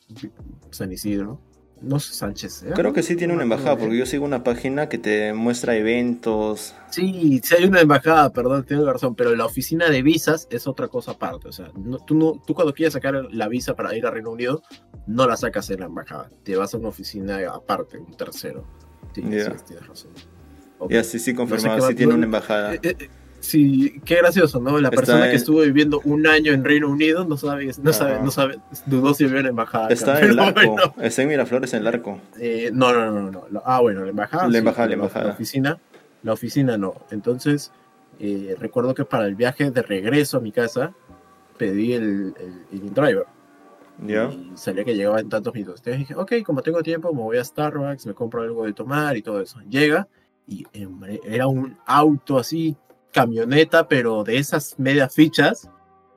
San 0.70 0.93
Isidro. 0.93 1.40
No 1.81 2.00
sé, 2.00 2.12
Sánchez. 2.12 2.64
¿eh? 2.64 2.70
Creo 2.75 2.93
que 2.93 3.05
sí 3.05 3.14
tiene 3.14 3.35
No 3.35 3.37
una 3.37 3.44
embajada, 3.44 3.76
porque 3.76 3.90
bien. 3.93 4.00
yo 4.00 4.06
sigo 4.06 4.25
una 4.25 4.43
página 4.43 4.88
que 4.88 4.99
te 4.99 5.32
muestra 5.32 5.76
eventos. 5.76 6.75
Sí, 6.90 7.40
sí 7.45 7.54
hay 7.57 7.66
una 7.66 7.80
embajada, 7.80 8.33
perdón, 8.33 8.64
tienes 8.64 8.85
razón, 8.85 9.14
pero 9.14 9.37
la 9.37 9.45
oficina 9.47 9.88
de 9.88 10.02
visas 10.02 10.49
es 10.50 10.66
otra 10.66 10.88
cosa 10.88 11.12
aparte. 11.12 11.47
O 11.47 11.52
sea, 11.52 11.71
no- 11.76 11.99
tú, 11.99 12.16
no, 12.16 12.42
tú 12.45 12.52
cuando 12.54 12.75
quieres 12.75 12.95
sacar 12.95 13.28
la 13.30 13.47
visa 13.47 13.76
para 13.76 13.95
ir 13.97 14.04
a 14.07 14.11
Reino 14.11 14.30
Unido, 14.33 14.61
no 15.07 15.28
la 15.28 15.37
sacas 15.37 15.71
en 15.71 15.78
la 15.78 15.87
embajada, 15.87 16.28
te 16.42 16.57
vas 16.57 16.75
a 16.75 16.78
una 16.78 16.88
oficina 16.88 17.38
aparte, 17.49 17.97
un 17.99 18.16
tercero. 18.16 18.64
Sí, 19.14 19.23
Ya. 19.30 19.45
sí, 19.57 19.64
tienes 19.68 19.87
razón. 19.87 20.11
Ok. 20.80 20.90
Ya, 20.90 21.04
sí, 21.04 21.21
sí, 21.21 21.33
confirmado, 21.33 21.80
va- 21.80 21.88
sí 21.90 21.95
tiene 21.95 22.11
no- 22.11 22.16
una 22.16 22.26
embajada. 22.26 22.75
Eh, 22.75 22.80
eh, 22.83 23.09
sí, 23.40 24.00
qué 24.04 24.16
gracioso, 24.16 24.61
¿no? 24.61 24.78
La 24.80 24.90
persona 24.90 25.25
en- 25.26 25.30
que 25.30 25.37
estuvo 25.37 25.61
viviendo 25.61 26.00
un 26.04 26.26
año 26.26 26.52
en 26.52 26.64
Reino 26.64 26.88
Unido 26.88 27.25
no 27.25 27.37
sabe, 27.37 27.71
no 27.83 27.92
sabe, 27.92 28.21
no 28.21 28.30
sabe, 28.30 28.59
dudó 28.87 29.14
si 29.14 29.25
había 29.25 29.40
una 29.40 29.49
embajada. 29.50 29.85
acá. 29.87 29.95
Está 29.95 30.18
en 30.21 30.30
el 30.30 30.38
arco. 30.38 30.61
bueno, 30.75 30.95
Está 31.00 31.23
en 31.23 31.28
Miraflores, 31.28 31.73
en 31.75 31.80
el 31.80 31.87
arco. 31.87 32.21
eh, 32.38 32.71
no, 32.73 32.92
no, 32.92 33.07
no, 33.11 33.23
no, 33.23 33.30
no. 33.30 33.45
La- 33.50 33.62
Ah, 33.64 33.80
bueno, 33.80 34.02
la 34.02 34.11
embajada. 34.11 34.49
La 34.49 34.59
embajada, 34.59 34.88
la 34.88 34.95
embajada. 34.95 35.30
oficina, 35.33 35.78
la 36.23 36.33
oficina 36.33 36.76
no. 36.78 36.95
Entonces, 37.11 37.71
eh, 38.21 38.57
recuerdo 38.59 38.95
que 38.95 39.04
para 39.04 39.26
el 39.26 39.35
viaje 39.37 39.71
de 39.71 39.83
regreso 39.83 40.38
a 40.38 40.40
mi 40.40 40.52
casa 40.52 40.92
pedí 41.57 41.92
el, 41.95 42.35
el. 42.71 43.25
¿Ya? 44.07 44.30
Y 44.30 44.52
salía 44.54 44.85
que 44.85 44.95
llegaba 44.95 45.18
en 45.18 45.28
tantos 45.28 45.52
minutos. 45.54 45.80
Entonces 45.80 45.99
dije, 46.00 46.14
ok, 46.14 46.33
como 46.45 46.62
tengo 46.62 46.83
tiempo, 46.85 47.12
me 47.12 47.21
voy 47.21 47.37
a 47.38 47.45
Starbucks, 47.45 48.07
me 48.07 48.14
compro 48.14 48.42
algo 48.42 48.64
de 48.64 48.73
tomar 48.73 49.16
y 49.16 49.23
todo 49.23 49.40
eso. 49.40 49.59
Llega 49.68 50.07
y 50.47 50.64
era 51.25 51.49
un 51.49 51.76
auto 51.85 52.38
así, 52.38 52.76
camioneta, 53.12 53.88
pero 53.88 54.25
de 54.25 54.38
esas 54.38 54.79
medias 54.79 55.15
fichas. 55.15 55.71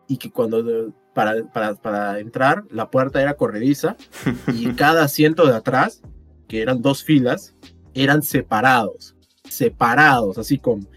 Y 0.08 0.18
que 0.18 0.32
cuando 0.32 0.94
para, 1.14 1.44
para, 1.52 1.76
para 1.76 2.20
entrar, 2.20 2.64
la 2.70 2.90
puerta 2.90 3.22
era 3.22 3.36
corrediza 3.36 3.96
y 4.54 4.72
cada 4.76 5.04
asiento 5.04 5.46
de 5.46 5.56
atrás, 5.56 6.02
que 6.48 6.62
eran 6.62 6.82
dos 6.82 7.04
filas, 7.04 7.56
eran 7.94 8.22
separados. 8.22 9.16
Separados, 9.50 10.38
así 10.38 10.58
con. 10.58 10.88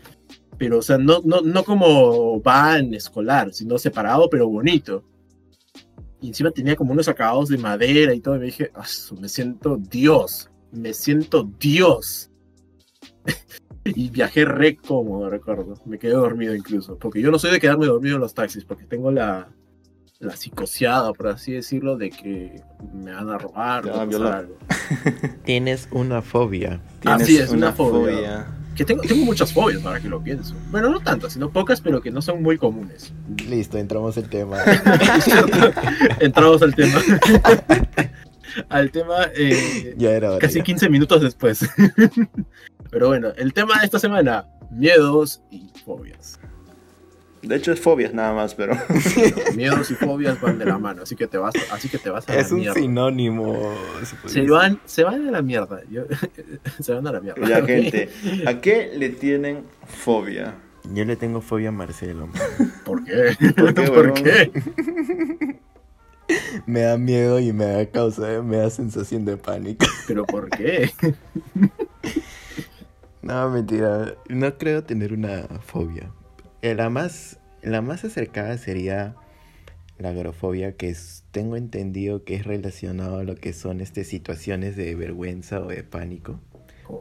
Pero, 0.58 0.78
o 0.78 0.82
sea, 0.82 0.98
no, 0.98 1.20
no, 1.24 1.40
no 1.40 1.64
como 1.64 2.40
van 2.40 2.94
escolar, 2.94 3.52
sino 3.52 3.78
separado, 3.78 4.28
pero 4.30 4.48
bonito 4.48 5.04
y 6.24 6.28
encima 6.28 6.50
tenía 6.50 6.74
como 6.74 6.92
unos 6.92 7.06
acabados 7.06 7.50
de 7.50 7.58
madera 7.58 8.14
y 8.14 8.20
todo, 8.20 8.36
y 8.36 8.38
me 8.38 8.44
dije, 8.46 8.70
"Ah, 8.74 8.86
me 9.20 9.28
siento 9.28 9.76
Dios, 9.76 10.50
me 10.72 10.94
siento 10.94 11.46
Dios. 11.60 12.30
Y 13.84 14.10
viajé 14.10 14.44
re 14.44 14.76
cómodo, 14.76 15.28
recuerdo, 15.28 15.74
me 15.84 15.98
quedé 15.98 16.12
dormido 16.12 16.54
incluso, 16.54 16.96
porque 16.98 17.20
yo 17.20 17.30
no 17.30 17.38
soy 17.38 17.50
de 17.52 17.60
quedarme 17.60 17.86
dormido 17.86 18.14
en 18.16 18.20
los 18.20 18.34
taxis, 18.34 18.64
porque 18.64 18.84
tengo 18.84 19.10
la, 19.10 19.48
la 20.20 20.36
psicoseada, 20.36 21.12
por 21.12 21.28
así 21.28 21.52
decirlo, 21.52 21.96
de 21.96 22.10
que 22.10 22.62
me 22.94 23.12
van 23.12 23.28
a 23.28 23.38
robar 23.38 23.86
van 23.86 24.00
a 24.00 24.04
violar. 24.06 24.34
algo. 24.34 24.56
Tienes 25.44 25.88
una 25.90 26.22
fobia. 26.22 26.80
Tienes 27.00 27.22
Así 27.22 27.36
es, 27.36 27.50
una 27.50 27.68
una 27.68 27.72
fobia. 27.72 28.16
fobia. 28.16 28.46
Que 28.74 28.84
tengo, 28.84 29.02
tengo 29.02 29.24
muchas 29.24 29.52
fobias 29.52 29.84
ahora 29.86 30.00
que 30.00 30.08
lo 30.08 30.20
pienso. 30.20 30.56
Bueno, 30.72 30.90
no 30.90 30.98
tantas, 30.98 31.34
sino 31.34 31.48
pocas, 31.50 31.80
pero 31.80 32.00
que 32.00 32.10
no 32.10 32.20
son 32.20 32.42
muy 32.42 32.58
comunes. 32.58 33.12
Listo, 33.48 33.78
entramos 33.78 34.16
al 34.16 34.28
tema. 34.28 34.58
Entramos 36.18 36.60
al 36.60 36.74
tema. 36.74 37.00
al 38.68 38.90
tema 38.90 39.28
eh, 39.36 39.94
ya 39.96 40.10
era 40.12 40.30
hora. 40.30 40.38
casi 40.38 40.58
ya. 40.58 40.64
15 40.64 40.88
minutos 40.88 41.22
después. 41.22 41.68
Pero 42.90 43.08
bueno, 43.08 43.32
el 43.36 43.52
tema 43.52 43.78
de 43.80 43.84
esta 43.86 43.98
semana, 43.98 44.46
miedos 44.70 45.42
y 45.50 45.70
fobias. 45.84 46.38
De 47.42 47.56
hecho 47.56 47.72
es 47.72 47.80
fobias 47.80 48.14
nada 48.14 48.32
más, 48.32 48.54
pero... 48.54 48.74
Miedos 49.54 49.90
y 49.90 49.94
fobias 49.94 50.40
van 50.40 50.58
de 50.58 50.64
la 50.64 50.78
mano, 50.78 51.02
así 51.02 51.14
que 51.14 51.26
te 51.26 51.36
vas, 51.36 51.52
así 51.72 51.90
que 51.90 51.98
te 51.98 52.08
vas 52.08 52.26
a 52.26 52.36
Es 52.38 52.48
la 52.48 52.54
un 52.54 52.60
mierda. 52.62 52.80
sinónimo. 52.80 53.74
se 54.24 54.42
van, 54.48 54.80
se 54.86 55.04
van 55.04 55.28
a 55.28 55.30
la 55.30 55.42
mierda. 55.42 55.82
Yo- 55.90 56.04
se 56.80 56.94
van 56.94 57.06
a 57.06 57.12
la 57.12 57.20
mierda. 57.20 57.46
Ya, 57.46 57.62
gente, 57.66 58.08
¿a 58.46 58.60
qué 58.62 58.92
le 58.96 59.10
tienen 59.10 59.64
fobia? 59.86 60.54
Yo 60.94 61.04
le 61.04 61.16
tengo 61.16 61.42
fobia 61.42 61.68
a 61.68 61.72
Marcelo. 61.72 62.30
¿Por 62.82 63.04
qué? 63.04 63.36
¿Por 63.54 63.74
qué, 63.74 63.82
¿Por 63.90 64.12
qué? 64.14 64.50
Me 66.66 66.80
da 66.80 66.96
miedo 66.98 67.38
y 67.40 67.52
me 67.52 67.66
da 67.66 67.86
causa, 67.86 68.42
me 68.42 68.56
da 68.58 68.70
sensación 68.70 69.24
de 69.24 69.36
pánico. 69.36 69.84
¿Pero 70.06 70.24
por 70.24 70.48
qué? 70.50 70.90
No, 73.22 73.48
mentira. 73.48 74.14
No 74.28 74.58
creo 74.58 74.84
tener 74.84 75.12
una 75.12 75.44
fobia. 75.64 76.10
Eh, 76.62 76.74
La 76.74 76.90
más, 76.90 77.38
la 77.62 77.80
más 77.80 78.04
acercada 78.04 78.58
sería 78.58 79.14
la 79.98 80.10
agorafobia, 80.10 80.76
que 80.76 80.90
es, 80.90 81.24
tengo 81.30 81.56
entendido 81.56 82.24
que 82.24 82.34
es 82.34 82.44
relacionado 82.44 83.18
a 83.18 83.24
lo 83.24 83.34
que 83.36 83.52
son 83.54 83.80
este, 83.80 84.04
situaciones 84.04 84.76
de 84.76 84.94
vergüenza 84.94 85.60
o 85.60 85.68
de 85.68 85.82
pánico. 85.84 86.38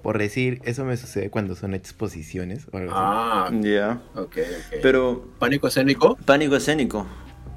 Por 0.02 0.18
decir, 0.18 0.62
eso 0.64 0.86
me 0.86 0.96
sucede 0.96 1.30
cuando 1.30 1.56
son 1.56 1.74
exposiciones 1.74 2.68
o 2.72 2.78
algo 2.78 2.92
así. 2.94 3.02
Ah, 3.04 3.52
Ya. 3.62 4.02
ok, 4.16 4.24
ok. 4.38 4.78
Pero, 4.82 5.28
¿Pánico 5.40 5.68
escénico? 5.68 6.16
pánico 6.26 6.56
escénico. 6.56 7.06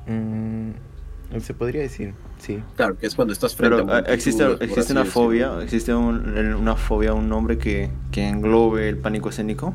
Mm, 0.09 0.46
se 1.41 1.55
podría 1.55 1.81
decir, 1.83 2.15
sí. 2.39 2.63
Claro, 2.77 2.97
que 2.99 3.07
es 3.07 3.15
cuando 3.15 3.33
estás 3.33 3.55
frente 3.57 3.77
Pero 3.83 3.93
a 3.93 3.99
existe, 4.01 4.45
multitudes, 4.45 4.57
por 4.59 4.63
existe 4.65 4.81
así 4.81 4.93
una 4.93 5.01
decirlo. 5.05 5.23
fobia, 5.23 5.63
existe 5.63 5.95
un- 5.95 6.55
una 6.55 6.77
fobia, 6.77 7.15
un 7.15 7.29
nombre 7.29 7.59
que, 7.59 7.91
que 8.13 8.29
englobe 8.29 8.89
el 8.89 8.97
pánico 8.99 9.29
escénico. 9.31 9.75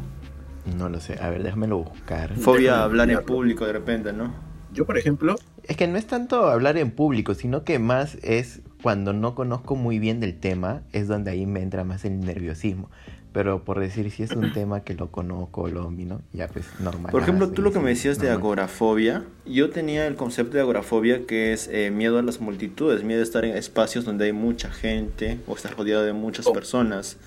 No 0.77 0.89
lo 0.89 0.99
sé. 0.99 1.17
A 1.21 1.29
ver, 1.29 1.43
déjamelo 1.43 1.79
buscar. 1.79 2.35
Fobia 2.37 2.79
a 2.79 2.83
hablar 2.83 3.09
en 3.09 3.23
público 3.23 3.65
de 3.65 3.73
repente, 3.73 4.13
¿no? 4.13 4.31
Yo, 4.73 4.85
por 4.85 4.97
ejemplo, 4.97 5.35
Es 5.63 5.75
que 5.77 5.87
no 5.87 5.97
es 5.97 6.07
tanto 6.07 6.47
hablar 6.49 6.77
en 6.77 6.91
público, 6.91 7.33
sino 7.35 7.63
que 7.63 7.77
más 7.79 8.15
es 8.23 8.61
cuando 8.81 9.13
no 9.13 9.35
conozco 9.35 9.75
muy 9.75 9.99
bien 9.99 10.19
del 10.19 10.39
tema, 10.39 10.81
es 10.91 11.07
donde 11.07 11.29
ahí 11.31 11.45
me 11.45 11.61
entra 11.61 11.83
más 11.83 12.03
el 12.05 12.19
nerviosismo. 12.21 12.89
Pero 13.33 13.63
por 13.63 13.79
decir 13.79 14.11
si 14.11 14.23
es 14.23 14.31
un 14.31 14.51
tema 14.51 14.81
que 14.83 14.93
lo 14.93 15.09
conozco, 15.09 15.67
lo 15.69 15.83
domino, 15.83 16.21
ya 16.33 16.47
pues 16.49 16.65
normal. 16.81 17.11
Por 17.13 17.21
ejemplo, 17.21 17.49
tú 17.49 17.61
lo 17.61 17.71
que 17.71 17.79
me 17.79 17.89
decías 17.89 18.19
de 18.19 18.29
agorafobia, 18.29 19.23
yo 19.45 19.69
tenía 19.69 20.05
el 20.05 20.15
concepto 20.15 20.55
de 20.57 20.61
agorafobia 20.61 21.25
que 21.25 21.53
es 21.53 21.69
eh, 21.71 21.91
miedo 21.91 22.19
a 22.19 22.23
las 22.23 22.41
multitudes, 22.41 23.03
miedo 23.05 23.21
a 23.21 23.23
estar 23.23 23.45
en 23.45 23.55
espacios 23.55 24.03
donde 24.03 24.25
hay 24.25 24.33
mucha 24.33 24.69
gente 24.69 25.39
o 25.47 25.55
estar 25.55 25.75
rodeado 25.77 26.03
de 26.03 26.11
muchas 26.13 26.45
Oh. 26.47 26.53
personas. 26.53 27.17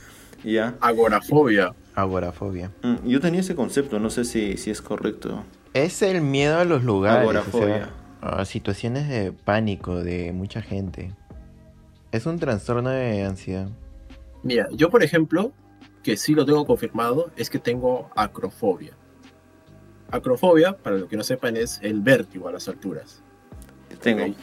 ¿Ya? 0.44 0.74
agorafobia. 0.82 1.74
Agorafobia. 1.94 2.70
Mm, 2.82 3.08
Yo 3.08 3.18
tenía 3.20 3.40
ese 3.40 3.54
concepto, 3.54 3.98
no 3.98 4.10
sé 4.10 4.26
si, 4.26 4.58
si 4.58 4.70
es 4.70 4.82
correcto. 4.82 5.42
Es 5.72 6.02
el 6.02 6.20
miedo 6.20 6.58
a 6.58 6.66
los 6.66 6.84
lugares, 6.84 7.20
o 7.26 7.30
Agorafobia. 7.30 7.90
sea, 8.20 8.28
a 8.28 8.44
situaciones 8.44 9.08
de 9.08 9.32
pánico 9.32 10.02
de 10.04 10.32
mucha 10.34 10.60
gente. 10.60 11.12
Es 12.12 12.26
un 12.26 12.38
trastorno 12.38 12.90
de 12.90 13.24
ansiedad. 13.24 13.68
Mira, 14.42 14.68
yo, 14.72 14.90
por 14.90 15.02
ejemplo, 15.02 15.52
que 16.04 16.16
sí 16.16 16.34
lo 16.34 16.44
tengo 16.44 16.64
confirmado, 16.66 17.30
es 17.36 17.50
que 17.50 17.58
tengo 17.58 18.10
acrofobia. 18.14 18.92
Acrofobia, 20.10 20.76
para 20.76 20.96
los 20.98 21.08
que 21.08 21.16
no 21.16 21.24
sepan, 21.24 21.56
es 21.56 21.80
el 21.82 22.00
vértigo 22.00 22.46
a 22.48 22.52
las 22.52 22.68
alturas. 22.68 23.20
Tengo. 24.00 24.34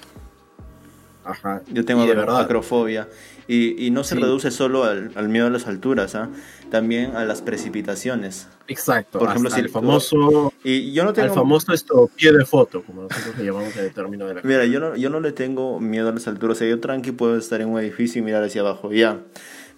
Ajá. 1.24 1.62
Yo 1.72 1.86
tengo 1.86 2.04
Y 2.04 2.08
de 2.08 2.16
verdad, 2.16 2.40
acrofobia. 2.42 3.08
Y, 3.48 3.86
y 3.86 3.92
no 3.92 4.04
se 4.04 4.16
Sí. 4.16 4.22
reduce 4.22 4.50
solo 4.50 4.86
al, 4.86 5.12
al 5.16 5.30
miedo 5.30 5.46
a 5.46 5.50
las 5.52 5.68
alturas, 5.68 6.16
¿ah? 6.16 6.30
también 6.72 7.16
a 7.16 7.26
las 7.26 7.42
precipitaciones. 7.44 8.48
Exacto. 8.68 9.20
Por 9.20 9.30
ejemplo, 9.30 9.52
si 9.52 9.60
el 9.60 9.70
famoso, 9.70 10.52
Y 10.64 10.94
yo 10.94 11.04
no 11.04 11.14
tengo... 11.14 11.28
el 11.28 11.34
famoso 11.34 11.74
esto, 11.74 12.10
pie 12.16 12.32
de 12.32 12.44
foto, 12.46 12.82
como 12.84 13.04
nosotros 13.04 13.38
le 13.38 13.46
llamamos 13.46 13.76
en 13.78 13.86
el 13.86 13.94
término 13.94 14.26
de 14.26 14.36
la 14.36 14.42
Mira, 14.44 14.66
yo 14.66 14.80
no, 14.80 14.96
yo 14.96 15.10
no 15.12 15.20
le 15.20 15.32
tengo 15.32 15.80
miedo 15.80 16.10
a 16.10 16.12
las 16.12 16.28
alturas. 16.28 16.58
O 16.58 16.60
sea, 16.60 16.68
yo 16.68 16.80
tranqui 16.80 17.12
puedo 17.12 17.38
estar 17.38 17.62
en 17.62 17.70
un 17.70 17.80
edificio 17.80 18.20
y 18.20 18.26
mirar 18.26 18.44
hacia 18.44 18.62
abajo, 18.62 18.92
ya. 18.92 19.20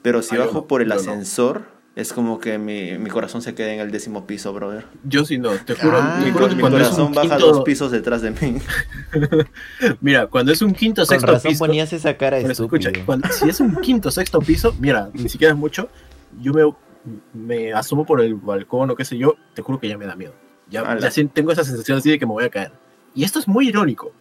Pero 0.01 0.21
si 0.21 0.37
bajo 0.37 0.53
no, 0.53 0.67
por 0.67 0.81
el 0.81 0.89
no. 0.89 0.95
Es 1.95 2.11
como 2.11 2.39
que 2.39 2.57
mi, 2.57 2.97
mi 2.97 3.09
corazón 3.09 3.41
se 3.41 3.53
queda 3.53 3.71
en 3.73 3.79
el 3.79 3.91
décimo 3.91 4.25
piso, 4.25 4.51
brother. 4.53 4.85
Yo 5.03 5.25
sí 5.25 5.37
no, 5.37 5.51
te 5.51 5.75
juro, 5.75 5.99
Ah, 6.01 6.19
te 6.23 6.31
juro 6.31 6.49
que 6.49 6.55
mi 6.55 6.61
corazón 6.61 7.13
baja 7.13 7.37
quinto, 7.37 7.51
dos 7.53 7.63
pisos 7.63 7.91
detrás 7.91 8.21
de 8.23 8.31
mí. 8.31 8.57
mira, 10.01 10.27
cuando 10.27 10.51
es 10.51 10.61
un 10.61 10.73
quinto 10.73 11.01
Con 11.03 11.07
sexto 11.07 11.31
razón 11.31 11.51
piso, 11.51 11.65
ponías 11.65 11.93
esa 11.93 12.17
cara 12.17 12.39
escucha, 12.39 12.91
cuando- 13.05 13.29
si 13.29 13.49
es 13.49 13.59
un 13.59 13.75
quinto 13.75 14.09
sexto 14.11 14.39
piso, 14.39 14.75
mira, 14.79 15.09
ni 15.13 15.29
siquiera 15.29 15.53
es 15.53 15.59
mucho, 15.59 15.89
yo 16.41 16.53
me, 16.53 16.63
me 17.33 17.73
asomo 17.73 18.05
por 18.05 18.21
el 18.21 18.35
balcón 18.35 18.89
o 18.89 18.95
qué 18.95 19.05
sé 19.05 19.17
yo, 19.17 19.35
te 19.53 19.61
juro 19.61 19.79
que 19.79 19.87
ya 19.87 19.97
me 19.97 20.05
da 20.05 20.15
miedo. 20.15 20.33
Ya, 20.69 20.97
ya 20.97 21.09
tengo 21.31 21.51
esa 21.51 21.63
sensación 21.63 21.99
así 21.99 22.09
de 22.09 22.17
que 22.17 22.25
me 22.25 22.31
voy 22.31 22.45
a 22.45 22.49
caer. 22.49 22.71
Y 23.13 23.23
esto 23.23 23.37
es 23.37 23.47
muy 23.47 23.67
irónico, 23.67 24.11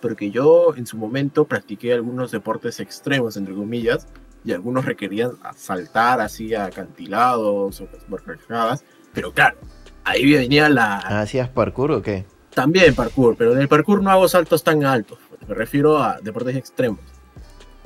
porque 0.00 0.30
yo 0.30 0.74
en 0.76 0.86
su 0.86 0.98
momento 0.98 1.46
practiqué 1.46 1.94
algunos 1.94 2.30
deportes 2.30 2.80
extremos, 2.80 3.36
entre 3.38 3.54
comillas, 3.54 4.06
y 4.44 4.52
algunos 4.52 4.84
requerían 4.84 5.32
saltar 5.56 6.20
así 6.20 6.54
a 6.54 6.66
acantilados 6.66 7.80
o 7.80 7.88
cascadas, 8.24 8.84
pero 9.12 9.32
claro, 9.32 9.56
ahí 10.04 10.32
venía 10.32 10.68
la, 10.68 10.96
¿Hacías 10.98 11.48
parkour 11.48 11.92
o 11.92 12.02
qué? 12.02 12.24
también 12.54 12.94
parkour, 12.94 13.36
pero 13.36 13.52
en 13.52 13.60
el 13.60 13.68
parkour 13.68 14.02
no 14.02 14.10
hago 14.10 14.28
saltos 14.28 14.62
tan 14.62 14.84
altos. 14.84 15.18
Me 15.48 15.54
refiero 15.54 15.98
a 16.02 16.18
deportes 16.20 16.54
extremos. 16.56 17.00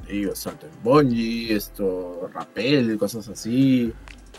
Digo, 0.08 0.34
salto 0.36 0.66
en 0.66 0.72
bungee, 0.82 1.54
esto, 1.54 2.30
rappel, 2.32 2.96
cosas 2.98 3.28
así. 3.28 3.92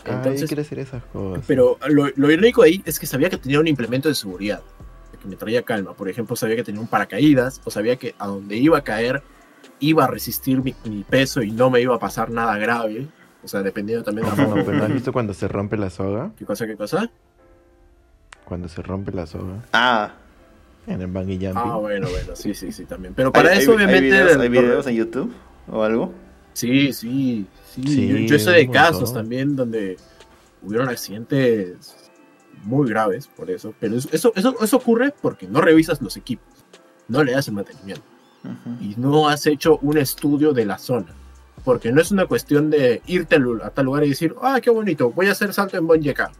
Entonces, 0.04 0.16
Entonces, 0.16 0.48
quiero 0.48 0.62
hacer 0.62 0.78
esas 0.78 1.02
cosas. 1.04 1.44
pero 1.46 1.78
lo, 1.88 2.08
lo 2.14 2.30
irónico 2.30 2.62
ahí 2.62 2.82
es 2.86 2.98
que 2.98 3.06
sabía 3.06 3.28
que 3.28 3.36
tenía 3.36 3.60
un 3.60 3.66
implemento 3.66 4.08
de 4.08 4.14
seguridad, 4.14 4.62
que 5.20 5.28
me 5.28 5.36
traía 5.36 5.62
calma. 5.62 5.94
Por 5.94 6.08
ejemplo, 6.08 6.36
sabía 6.36 6.56
que 6.56 6.64
tenía 6.64 6.80
un 6.80 6.86
paracaídas, 6.88 7.60
o 7.64 7.70
sabía 7.70 7.96
que 7.96 8.14
a 8.18 8.26
donde 8.28 8.56
iba 8.56 8.78
a 8.78 8.84
caer 8.84 9.22
iba 9.80 10.04
a 10.04 10.06
resistir 10.08 10.62
mi, 10.62 10.74
mi 10.84 11.04
peso 11.04 11.42
y 11.42 11.50
no 11.52 11.70
me 11.70 11.80
iba 11.80 11.94
a 11.94 11.98
pasar 11.98 12.30
nada 12.30 12.56
grave. 12.58 13.06
O 13.42 13.46
sea, 13.48 13.62
dependiendo 13.62 14.04
también 14.04 14.24
de 14.28 14.30
la 14.36 14.44
forma. 14.48 14.64
pero 14.64 14.78
¿no 14.78 14.84
has 14.84 14.92
visto 14.92 15.12
cuando 15.12 15.32
se 15.32 15.46
rompe 15.48 15.76
la 15.76 15.90
soga? 15.90 16.32
¿Qué 16.36 16.44
cosa, 16.44 16.66
qué 16.66 16.76
cosa? 16.76 17.08
Cuando 18.44 18.68
se 18.68 18.82
rompe 18.82 19.12
la 19.12 19.26
soga 19.26 19.64
Ah, 19.72 20.12
en 20.86 21.00
el 21.00 21.06
bungee 21.06 21.34
jumping. 21.36 21.52
Ah, 21.54 21.76
bueno, 21.76 22.08
bueno, 22.08 22.34
sí, 22.34 22.54
sí, 22.54 22.72
sí, 22.72 22.84
también. 22.86 23.14
Pero 23.14 23.32
para 23.32 23.50
¿hay- 23.50 23.58
eso, 23.58 23.70
hay- 23.72 23.76
obviamente. 23.76 23.98
¿Hay 24.06 24.10
videos, 24.10 24.32
el- 24.32 24.40
hay 24.40 24.48
videos 24.48 24.86
en 24.86 24.94
YouTube 24.96 25.32
o 25.70 25.82
algo? 25.82 26.12
Sí, 26.54 26.92
sí, 26.92 27.46
sí. 27.72 27.82
Sí, 27.86 28.08
yo, 28.08 28.16
yo 28.16 28.38
sé 28.38 28.50
de 28.50 28.68
casos 28.70 29.02
montón. 29.02 29.14
también 29.14 29.54
donde 29.54 29.96
hubieron 30.62 30.88
accidentes 30.88 31.94
muy 32.64 32.88
graves 32.88 33.28
por 33.28 33.50
eso. 33.50 33.72
Pero 33.78 33.96
eso, 33.96 34.08
eso, 34.10 34.32
eso, 34.34 34.56
eso 34.60 34.76
ocurre 34.76 35.14
porque 35.22 35.46
no 35.46 35.60
revisas 35.60 36.00
los 36.02 36.16
equipos, 36.16 36.48
no 37.06 37.22
le 37.22 37.32
das 37.32 37.46
el 37.48 37.54
mantenimiento 37.54 38.02
Y 38.80 38.94
no 38.96 39.28
has 39.28 39.46
hecho 39.46 39.78
un 39.82 39.98
estudio 39.98 40.52
de 40.52 40.64
la 40.64 40.78
zona. 40.78 41.14
Porque 41.64 41.92
no 41.92 42.00
es 42.00 42.10
una 42.10 42.26
cuestión 42.26 42.70
de 42.70 43.02
irte 43.06 43.36
a 43.62 43.70
tal 43.70 43.84
lugar 43.84 44.04
y 44.04 44.10
decir, 44.10 44.34
ah, 44.42 44.60
qué 44.60 44.70
bonito, 44.70 45.10
voy 45.10 45.26
a 45.26 45.32
hacer 45.32 45.52
salto 45.52 45.76
en 45.76 46.10
acá. 46.10 46.30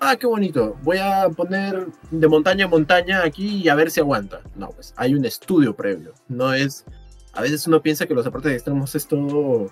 Ah, 0.00 0.16
qué 0.16 0.26
bonito, 0.26 0.76
voy 0.82 0.98
a 0.98 1.28
poner 1.28 1.88
de 2.10 2.28
montaña 2.28 2.66
a 2.66 2.68
montaña 2.68 3.24
aquí 3.24 3.62
y 3.62 3.68
a 3.68 3.74
ver 3.74 3.90
si 3.90 4.00
aguanta. 4.00 4.40
No, 4.54 4.70
pues 4.70 4.94
hay 4.96 5.14
un 5.14 5.24
estudio 5.24 5.74
previo. 5.74 6.14
No 6.28 6.54
es. 6.54 6.84
A 7.32 7.42
veces 7.42 7.66
uno 7.66 7.82
piensa 7.82 8.06
que 8.06 8.14
los 8.14 8.24
deportes 8.24 8.52
extremos 8.52 8.94
es 8.94 9.06
todo 9.06 9.70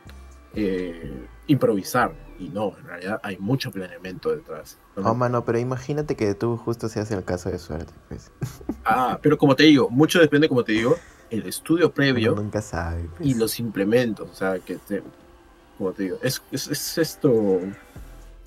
eh, 0.54 1.26
improvisar. 1.46 2.12
Y 2.38 2.48
no, 2.48 2.76
en 2.78 2.86
realidad 2.86 3.20
hay 3.22 3.38
mucho 3.38 3.70
planeamiento 3.70 4.34
detrás. 4.34 4.78
Oh, 4.96 5.14
mano, 5.14 5.44
pero 5.44 5.58
imagínate 5.58 6.16
que 6.16 6.34
tú 6.34 6.56
justo 6.56 6.88
seas 6.88 7.10
el 7.10 7.24
caso 7.24 7.50
de 7.50 7.58
suerte, 7.58 7.92
pues. 8.08 8.30
Ah, 8.84 9.18
pero 9.22 9.38
como 9.38 9.56
te 9.56 9.64
digo, 9.64 9.88
mucho 9.90 10.20
depende, 10.20 10.48
como 10.48 10.64
te 10.64 10.72
digo, 10.72 10.96
el 11.30 11.46
estudio 11.46 11.90
previo. 11.90 12.32
Uno 12.32 12.42
nunca 12.42 12.62
sabe. 12.62 13.08
pues. 13.16 13.28
y 13.28 13.34
los 13.34 13.58
implementos, 13.58 14.28
o 14.30 14.34
sea, 14.34 14.58
que 14.58 14.76
te, 14.76 15.02
como 15.78 15.92
te 15.92 16.04
digo, 16.04 16.18
es, 16.22 16.42
es, 16.50 16.68
es 16.68 16.98
esto, 16.98 17.60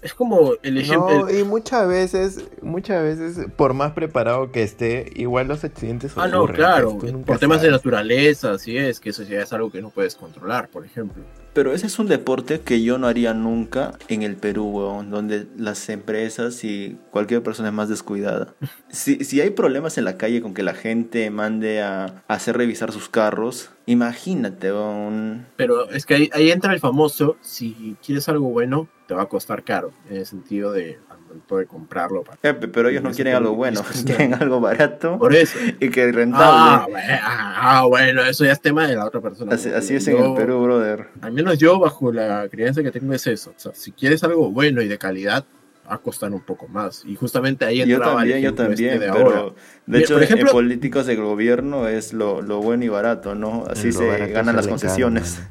es 0.02 0.14
como 0.14 0.54
el 0.64 0.78
ejemplo, 0.78 1.26
No, 1.26 1.30
y 1.30 1.44
muchas 1.44 1.88
veces, 1.88 2.46
muchas 2.62 3.04
veces, 3.04 3.48
por 3.56 3.74
más 3.74 3.92
preparado 3.92 4.52
que 4.52 4.64
esté, 4.64 5.12
igual 5.16 5.48
los 5.48 5.64
accidentes 5.64 6.14
ah, 6.16 6.28
no, 6.28 6.40
ocurren, 6.40 6.56
claro, 6.56 6.98
pues, 6.98 7.12
por 7.12 7.38
temas 7.38 7.62
de 7.62 7.70
naturaleza, 7.70 8.52
así 8.52 8.78
es, 8.78 9.00
que 9.00 9.10
eso 9.10 9.24
ya 9.24 9.42
es 9.42 9.52
algo 9.52 9.70
que 9.72 9.82
no 9.82 9.90
puedes 9.90 10.16
controlar, 10.16 10.70
por 10.70 10.86
ejemplo. 10.86 11.24
Pero 11.53 11.74
ese 11.74 11.88
es 11.88 12.00
un 12.00 12.08
deporte 12.08 12.62
que 12.62 12.84
yo 12.84 12.98
no 12.98 13.08
haría 13.08 13.34
nunca 13.34 13.94
en 14.08 14.24
el 14.24 14.36
Perú, 14.36 14.70
weón, 14.70 15.10
donde 15.10 15.48
las 15.58 15.89
empresas 15.89 16.63
y 16.63 16.98
cualquier 17.12 17.44
persona 17.44 17.70
es 17.70 17.75
más 17.75 17.89
descuidada. 17.89 18.53
Si, 18.91 19.24
si 19.24 19.39
hay 19.39 19.51
problemas 19.51 20.00
en 20.00 20.03
la 20.03 20.18
calle 20.18 20.41
con 20.41 20.56
que 20.56 20.63
la 20.63 20.74
gente 20.74 21.29
mande 21.29 21.82
a, 21.82 22.24
a 22.27 22.34
hacer 22.34 22.58
revisar 22.58 22.91
sus 22.91 23.08
carros 23.08 23.70
Imagínate, 23.89 24.72
un... 24.72 25.48
Pero 25.56 25.89
es 25.89 26.06
que 26.06 26.13
ahí, 26.13 26.29
ahí 26.34 26.51
entra 26.51 26.74
el 26.74 26.79
famoso, 26.79 27.38
si 27.41 27.98
quieres 28.06 28.29
algo 28.29 28.50
bueno, 28.50 28.88
te 29.08 29.15
va 29.15 29.24
a 29.24 29.25
costar 29.25 29.63
caro, 29.63 29.94
en 30.12 30.18
el 30.18 30.27
sentido 30.27 30.72
de 30.72 31.00
momento 31.30 31.58
de 31.58 31.66
comprarlo. 31.66 32.24
para- 32.24 32.38
Eh, 32.44 32.54
pero 32.54 32.90
ellos 32.90 33.04
no 33.04 33.12
quieren 33.12 33.36
algo 33.36 33.56
bueno, 33.56 33.82
quieren 34.06 34.34
algo 34.34 34.60
barato 34.60 35.18
Por 35.18 35.34
eso. 35.36 35.58
y 35.80 35.90
que 35.90 36.04
Ah, 36.04 36.12
rentable. 36.12 36.92
bueno, 36.94 37.18
ah, 37.24 37.86
bueno, 37.88 38.22
eso 38.24 38.46
ya 38.46 38.52
es 38.54 38.62
tema 38.62 38.88
de 38.88 38.96
la 38.96 39.06
otra 39.06 39.22
persona. 39.22 39.54
así, 39.56 39.70
así 39.70 39.96
es 39.96 40.08
en 40.08 40.18
Yo- 40.18 40.26
el 40.26 40.34
Perú, 40.34 40.64
brother. 40.64 41.08
Al 41.22 41.32
menos 41.32 41.58
yo, 41.58 41.80
bajo 41.80 42.12
la 42.12 42.48
crianza 42.50 42.84
que 42.84 42.92
tengo, 42.92 43.14
es 43.14 43.26
eso. 43.28 43.52
O 43.52 43.60
sea, 43.60 43.72
si 43.74 43.92
quieres 43.92 44.24
algo 44.24 44.52
bueno 44.52 44.82
y 44.82 44.88
de 44.88 44.98
calidad, 44.98 45.46
va 45.90 45.96
a 45.96 45.98
costar 45.98 46.32
un 46.32 46.42
poco 46.42 46.68
más. 46.68 47.04
Y 47.06 47.16
justamente 47.16 47.66
ahí 47.66 47.78
Yo 47.78 47.84
entraba 47.96 48.12
el 48.24 48.30
también, 48.30 48.42
yo 48.42 48.50
ejemplo 48.50 48.64
este 48.66 48.76
también, 48.86 49.00
de 49.00 49.12
pero 49.18 49.36
ahora. 49.40 49.54
de 49.88 50.00
hecho 50.00 50.14
por 50.14 50.24
ejemplo- 50.24 50.48
en 50.50 50.54
políticos 50.54 51.06
del 51.08 51.22
gobierno 51.22 51.88
es 51.88 52.14
lo, 52.14 52.42
lo 52.42 52.62
bueno 52.62 52.84
y 52.86 52.90
barato, 52.90 53.34
¿no? 53.36 53.64
Así 53.68 53.92
se 53.92 54.28
ganan 54.28 54.56
las 54.56 54.68
concesiones. 54.68 55.42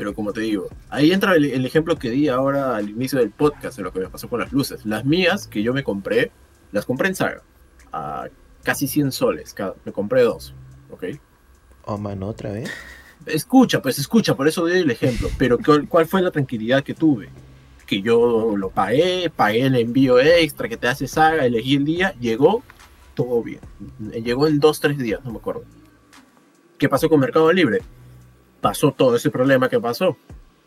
Pero 0.00 0.14
como 0.14 0.32
te 0.32 0.40
digo, 0.40 0.66
ahí 0.88 1.12
entra 1.12 1.34
el, 1.34 1.44
el 1.44 1.66
ejemplo 1.66 1.94
que 1.98 2.08
di 2.08 2.28
ahora 2.28 2.74
al 2.74 2.88
inicio 2.88 3.18
del 3.18 3.28
podcast 3.32 3.76
de 3.76 3.82
lo 3.82 3.92
que 3.92 4.00
me 4.00 4.08
pasó 4.08 4.30
con 4.30 4.40
las 4.40 4.50
luces. 4.50 4.86
Las 4.86 5.04
mías 5.04 5.46
que 5.46 5.62
yo 5.62 5.74
me 5.74 5.84
compré, 5.84 6.32
las 6.72 6.86
compré 6.86 7.08
en 7.08 7.14
Saga. 7.14 7.42
A 7.92 8.28
casi 8.62 8.88
100 8.88 9.12
soles. 9.12 9.52
cada- 9.52 9.74
me 9.84 9.92
compré 9.92 10.22
dos. 10.22 10.54
¿Ok? 10.90 11.04
Oh, 11.84 11.98
mano, 11.98 12.28
otra 12.28 12.50
vez. 12.50 12.70
Escucha, 13.26 13.82
pues 13.82 13.98
escucha, 13.98 14.34
por 14.34 14.48
eso 14.48 14.62
doy 14.62 14.78
el 14.78 14.90
ejemplo. 14.90 15.28
Pero 15.36 15.58
¿cuál, 15.58 15.86
cuál 15.86 16.06
fue 16.06 16.22
la 16.22 16.30
tranquilidad 16.30 16.82
que 16.82 16.94
tuve? 16.94 17.28
Que 17.86 18.00
yo 18.00 18.56
lo 18.56 18.70
pagué, 18.70 19.28
pagué 19.28 19.66
el 19.66 19.76
envío 19.76 20.18
extra 20.18 20.66
que 20.66 20.78
te 20.78 20.88
hace 20.88 21.06
Saga, 21.08 21.44
elegí 21.44 21.74
el 21.74 21.84
día, 21.84 22.14
llegó, 22.18 22.62
todo 23.14 23.42
bien. 23.42 23.60
Llegó 24.24 24.46
en 24.46 24.60
dos, 24.60 24.80
tres 24.80 24.96
días, 24.96 25.20
no 25.26 25.32
me 25.32 25.36
acuerdo. 25.36 25.64
¿Qué 26.78 26.88
pasó 26.88 27.10
con 27.10 27.20
Mercado 27.20 27.52
Libre? 27.52 27.80
Pasó 28.60 28.92
todo 28.92 29.16
ese 29.16 29.30
problema 29.30 29.68
que 29.68 29.80
pasó. 29.80 30.16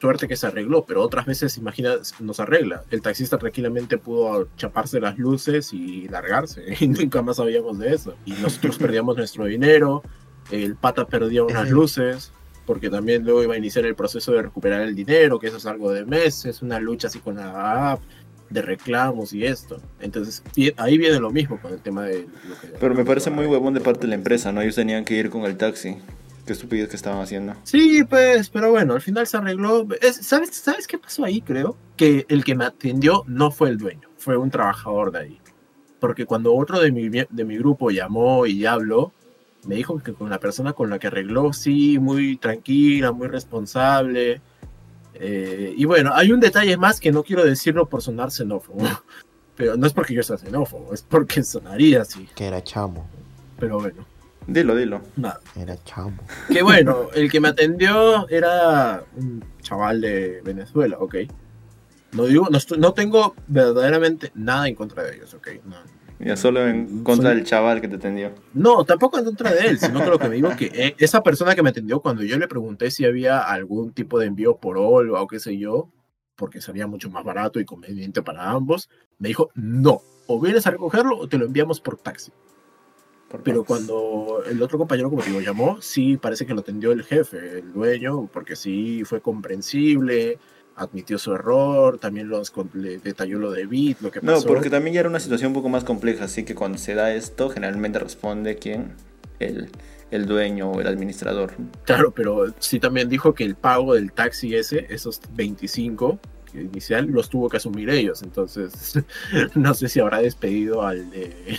Suerte 0.02 0.28
que 0.28 0.36
se 0.36 0.48
arregló, 0.48 0.84
pero 0.86 1.02
otras 1.02 1.26
veces, 1.26 1.58
imagina, 1.58 1.94
no 2.20 2.34
se 2.34 2.42
arregla. 2.42 2.84
El 2.92 3.02
taxista 3.02 3.38
tranquilamente 3.38 3.98
pudo 3.98 4.50
chaparse 4.58 5.00
las 5.00 5.18
luces 5.18 5.72
y 5.74 6.10
largarse. 6.10 6.64
Y 6.82 6.88
nunca 6.90 7.22
más 7.22 7.38
sabíamos 7.38 7.80
de 7.80 7.94
eso. 7.94 8.16
Y 8.26 8.32
nosotros 8.34 8.78
perdíamos 8.78 9.16
nuestro 9.16 9.46
dinero. 9.46 10.04
El 10.52 10.76
pata 10.76 11.06
perdía 11.08 11.44
unas 11.44 11.70
luces 11.70 12.34
porque 12.66 12.90
también 12.90 13.24
luego 13.24 13.44
iba 13.44 13.54
a 13.54 13.58
iniciar 13.58 13.86
el 13.86 13.96
proceso 13.96 14.32
de 14.34 14.42
recuperar 14.42 14.82
el 14.82 14.94
dinero, 14.96 15.40
que 15.40 15.48
eso 15.48 15.58
es 15.58 15.66
algo 15.66 15.92
de 15.92 16.06
meses, 16.06 16.62
una 16.62 16.80
lucha 16.80 17.08
así 17.08 17.20
con 17.20 17.36
la 17.36 17.92
app, 17.94 18.02
de 18.50 18.62
reclamos 18.62 19.34
y 19.34 19.46
esto. 19.46 19.82
Entonces, 20.00 20.44
ahí 20.78 20.98
viene 20.98 21.20
lo 21.20 21.30
mismo 21.30 21.60
con 21.62 21.74
el 21.74 21.80
tema 21.80 22.04
de... 22.04 22.22
lo 22.48 22.60
que- 22.60 22.68
Pero 22.80 22.94
me 22.94 23.04
parece 23.06 23.30
muy 23.30 23.46
huevón 23.48 23.74
de 23.74 23.80
parte 23.82 24.02
de 24.02 24.08
la 24.10 24.16
empresa, 24.16 24.52
¿no? 24.52 24.62
Ellos 24.62 24.76
tenían 24.76 25.04
que 25.06 25.14
ir 25.16 25.30
con 25.30 25.44
el 25.44 25.58
taxi. 25.58 25.98
Qué 26.46 26.54
estupidez 26.54 26.90
que 26.90 26.96
estaban 26.98 27.22
haciendo. 27.22 27.56
Sí, 27.64 28.04
pues, 28.04 28.50
pero 28.50 28.70
bueno, 28.72 28.94
al 28.94 29.02
final 29.02 29.26
se 29.28 29.38
arregló. 29.38 29.88
Es- 30.02 30.18
¿sabes, 30.26 30.56
¿Sabes 30.56 30.88
qué 30.88 30.98
pasó 30.98 31.24
ahí, 31.24 31.42
creo? 31.42 31.78
Que 31.96 32.26
el 32.30 32.44
que 32.44 32.56
me 32.56 32.66
atendió 32.66 33.24
no 33.28 33.50
fue 33.52 33.70
el 33.70 33.78
dueño, 33.78 34.10
fue 34.18 34.36
un 34.36 34.50
trabajador 34.50 35.12
de 35.12 35.20
ahí. 35.20 35.40
Porque 36.00 36.26
cuando 36.26 36.54
otro 36.54 36.80
de 36.82 36.92
mi, 36.92 37.08
de 37.08 37.46
mi 37.46 37.58
grupo 37.58 37.90
llamó 37.92 38.46
y 38.46 38.60
ya 38.60 38.74
habló, 38.74 39.14
me 39.66 39.76
dijo 39.76 39.98
que 40.00 40.12
con 40.14 40.30
la 40.30 40.40
persona 40.40 40.74
con 40.74 40.90
la 40.90 41.00
que 41.00 41.08
arregló, 41.08 41.54
sí, 41.54 41.98
muy 41.98 42.36
tranquila, 42.36 43.14
muy 43.14 43.28
responsable. 43.28 44.42
Eh, 45.14 45.74
y 45.78 45.86
bueno, 45.86 46.12
hay 46.14 46.32
un 46.34 46.40
detalle 46.42 46.76
más 46.76 47.00
que 47.00 47.12
no 47.14 47.24
quiero 47.24 47.46
decirlo 47.46 47.88
por 47.88 48.02
sonar 48.02 48.32
xenófobo. 48.32 48.80
Pero 49.56 49.78
no 49.78 49.86
es 49.88 49.94
porque 49.94 50.14
yo 50.16 50.24
sea 50.24 50.38
xenófobo, 50.38 50.94
es 50.94 51.04
porque 51.04 51.44
sonaría 51.44 52.02
así. 52.02 52.28
Que 52.36 52.48
era 52.48 52.62
chamo. 52.64 53.08
Pero 53.60 53.80
bueno, 53.80 54.06
Dilo, 54.48 54.76
dilo. 54.76 55.02
nada. 55.16 55.40
Era 55.56 55.76
chamo. 55.84 56.18
Que 56.52 56.62
bueno, 56.64 57.08
el 57.16 57.32
que 57.32 57.40
me 57.40 57.48
atendió 57.50 58.28
era 58.30 59.04
un 59.16 59.44
chaval 59.62 60.02
de 60.02 60.42
Venezuela, 60.44 60.98
ok. 61.00 61.16
No 62.14 62.26
digo, 62.26 62.48
no, 62.52 62.58
estoy- 62.58 62.78
no 62.78 62.94
tengo 62.94 63.34
verdaderamente 63.48 64.32
nada 64.36 64.68
en 64.68 64.76
contra 64.76 65.04
de 65.04 65.16
ellos, 65.16 65.34
ok. 65.34 65.48
No, 65.66 65.76
Ya 66.20 66.38
solo 66.38 66.68
en 66.68 67.04
contra 67.04 67.30
Soy- 67.32 67.36
del 67.38 67.46
chaval 67.46 67.82
que 67.82 67.88
te 67.88 67.96
atendió. 67.96 68.32
No, 68.54 68.86
tampoco 68.86 69.18
en 69.18 69.26
contra 69.26 69.52
de 69.52 69.68
él, 69.68 69.80
sino 69.80 70.00
que 70.04 70.10
lo 70.10 70.20
que 70.20 70.30
me 70.30 70.36
digo 70.36 70.56
que 70.56 70.66
eh, 70.74 70.96
esa 71.00 71.24
persona 71.24 71.56
que 71.56 71.64
me 71.64 71.70
atendió, 71.72 72.02
cuando 72.02 72.22
yo 72.24 72.38
le 72.38 72.48
pregunté 72.48 72.92
si 72.92 73.04
había 73.06 73.40
algún 73.40 73.94
tipo 73.94 74.20
de 74.20 74.28
envío 74.28 74.58
por 74.58 74.78
Olva 74.78 75.22
o 75.22 75.28
qué 75.28 75.40
sé 75.40 75.58
yo, 75.58 75.90
porque 76.36 76.62
sería 76.62 76.86
mucho 76.88 77.10
más 77.10 77.24
barato 77.24 77.60
y 77.60 77.66
conveniente 77.66 78.22
para 78.22 78.50
ambos, 78.52 78.90
me 79.18 79.30
dijo, 79.30 79.50
no, 79.56 80.02
o 80.28 80.40
vienes 80.40 80.66
a 80.68 80.72
recogerlo 80.72 81.18
o 81.18 81.28
te 81.28 81.38
lo 81.38 81.46
enviamos 81.46 81.80
por 81.82 81.98
taxi. 81.98 82.32
Pero 83.44 83.64
cuando 83.64 84.44
el 84.50 84.62
otro 84.62 84.78
compañero, 84.78 85.10
como 85.10 85.22
te 85.24 85.30
digo, 85.30 85.42
llamó, 85.42 85.82
sí 85.82 86.18
parece 86.18 86.46
que 86.46 86.54
lo 86.54 86.60
atendió 86.62 86.92
el 86.92 87.04
jefe, 87.04 87.60
el 87.60 87.74
dueño, 87.74 88.28
porque 88.32 88.56
sí 88.56 89.04
fue 89.06 89.22
comprensible, 89.22 90.38
admitió 90.76 91.18
su 91.18 91.34
error, 91.34 91.98
también 91.98 92.30
los, 92.30 92.52
le 92.74 92.98
detalló 93.00 93.40
lo 93.40 93.52
de 93.52 93.66
Bit, 93.66 94.02
lo 94.02 94.12
que 94.12 94.20
No, 94.22 94.34
pasó. 94.34 94.48
porque 94.48 94.70
también 94.70 94.94
ya 94.94 95.00
era 95.02 95.10
una 95.10 95.20
situación 95.20 95.50
un 95.50 95.56
poco 95.56 95.70
más 95.70 95.84
compleja, 95.84 96.26
así 96.26 96.44
que 96.44 96.56
cuando 96.56 96.78
se 96.78 96.94
da 96.96 97.14
esto, 97.14 97.50
generalmente 97.50 98.00
responde 98.00 98.58
quién, 98.58 98.94
el, 99.40 99.70
el 100.12 100.26
dueño 100.26 100.70
o 100.72 100.82
el 100.82 100.88
administrador. 100.88 101.54
Claro, 101.86 102.12
pero 102.12 102.54
sí 102.60 102.80
también 102.80 103.10
dijo 103.10 103.34
que 103.34 103.44
el 103.46 103.56
pago 103.56 103.94
del 103.96 104.12
taxi 104.12 104.56
ese, 104.56 104.86
esos 104.90 105.20
25 105.36 106.20
que 106.52 106.62
inicial, 106.62 107.08
los 107.08 107.30
tuvo 107.30 107.50
que 107.50 107.58
asumir 107.58 107.90
ellos. 107.90 108.22
Entonces, 108.22 109.00
no 109.56 109.74
sé 109.74 109.90
si 109.90 110.00
habrá 110.00 110.22
despedido 110.22 110.84
al 110.84 111.10
de- 111.10 111.58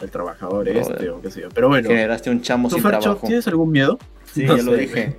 al 0.00 0.10
trabajador 0.10 0.66
Joder. 0.66 0.76
este 0.78 1.10
o 1.10 1.20
qué 1.20 1.30
sé 1.30 1.42
yo. 1.42 1.48
Pero 1.54 1.68
bueno, 1.68 1.88
Generaste 1.88 2.30
un 2.30 2.40
chamo 2.42 2.68
¿tú, 2.68 2.76
sin 2.76 2.82
Fercho, 2.82 3.00
trabajo. 3.00 3.26
tienes 3.26 3.46
algún 3.48 3.70
miedo? 3.70 3.98
Sí, 4.32 4.44
No 4.44 4.56
ya 4.56 4.62
lo 4.62 4.72
sé. 4.72 4.78
dije. 4.78 5.16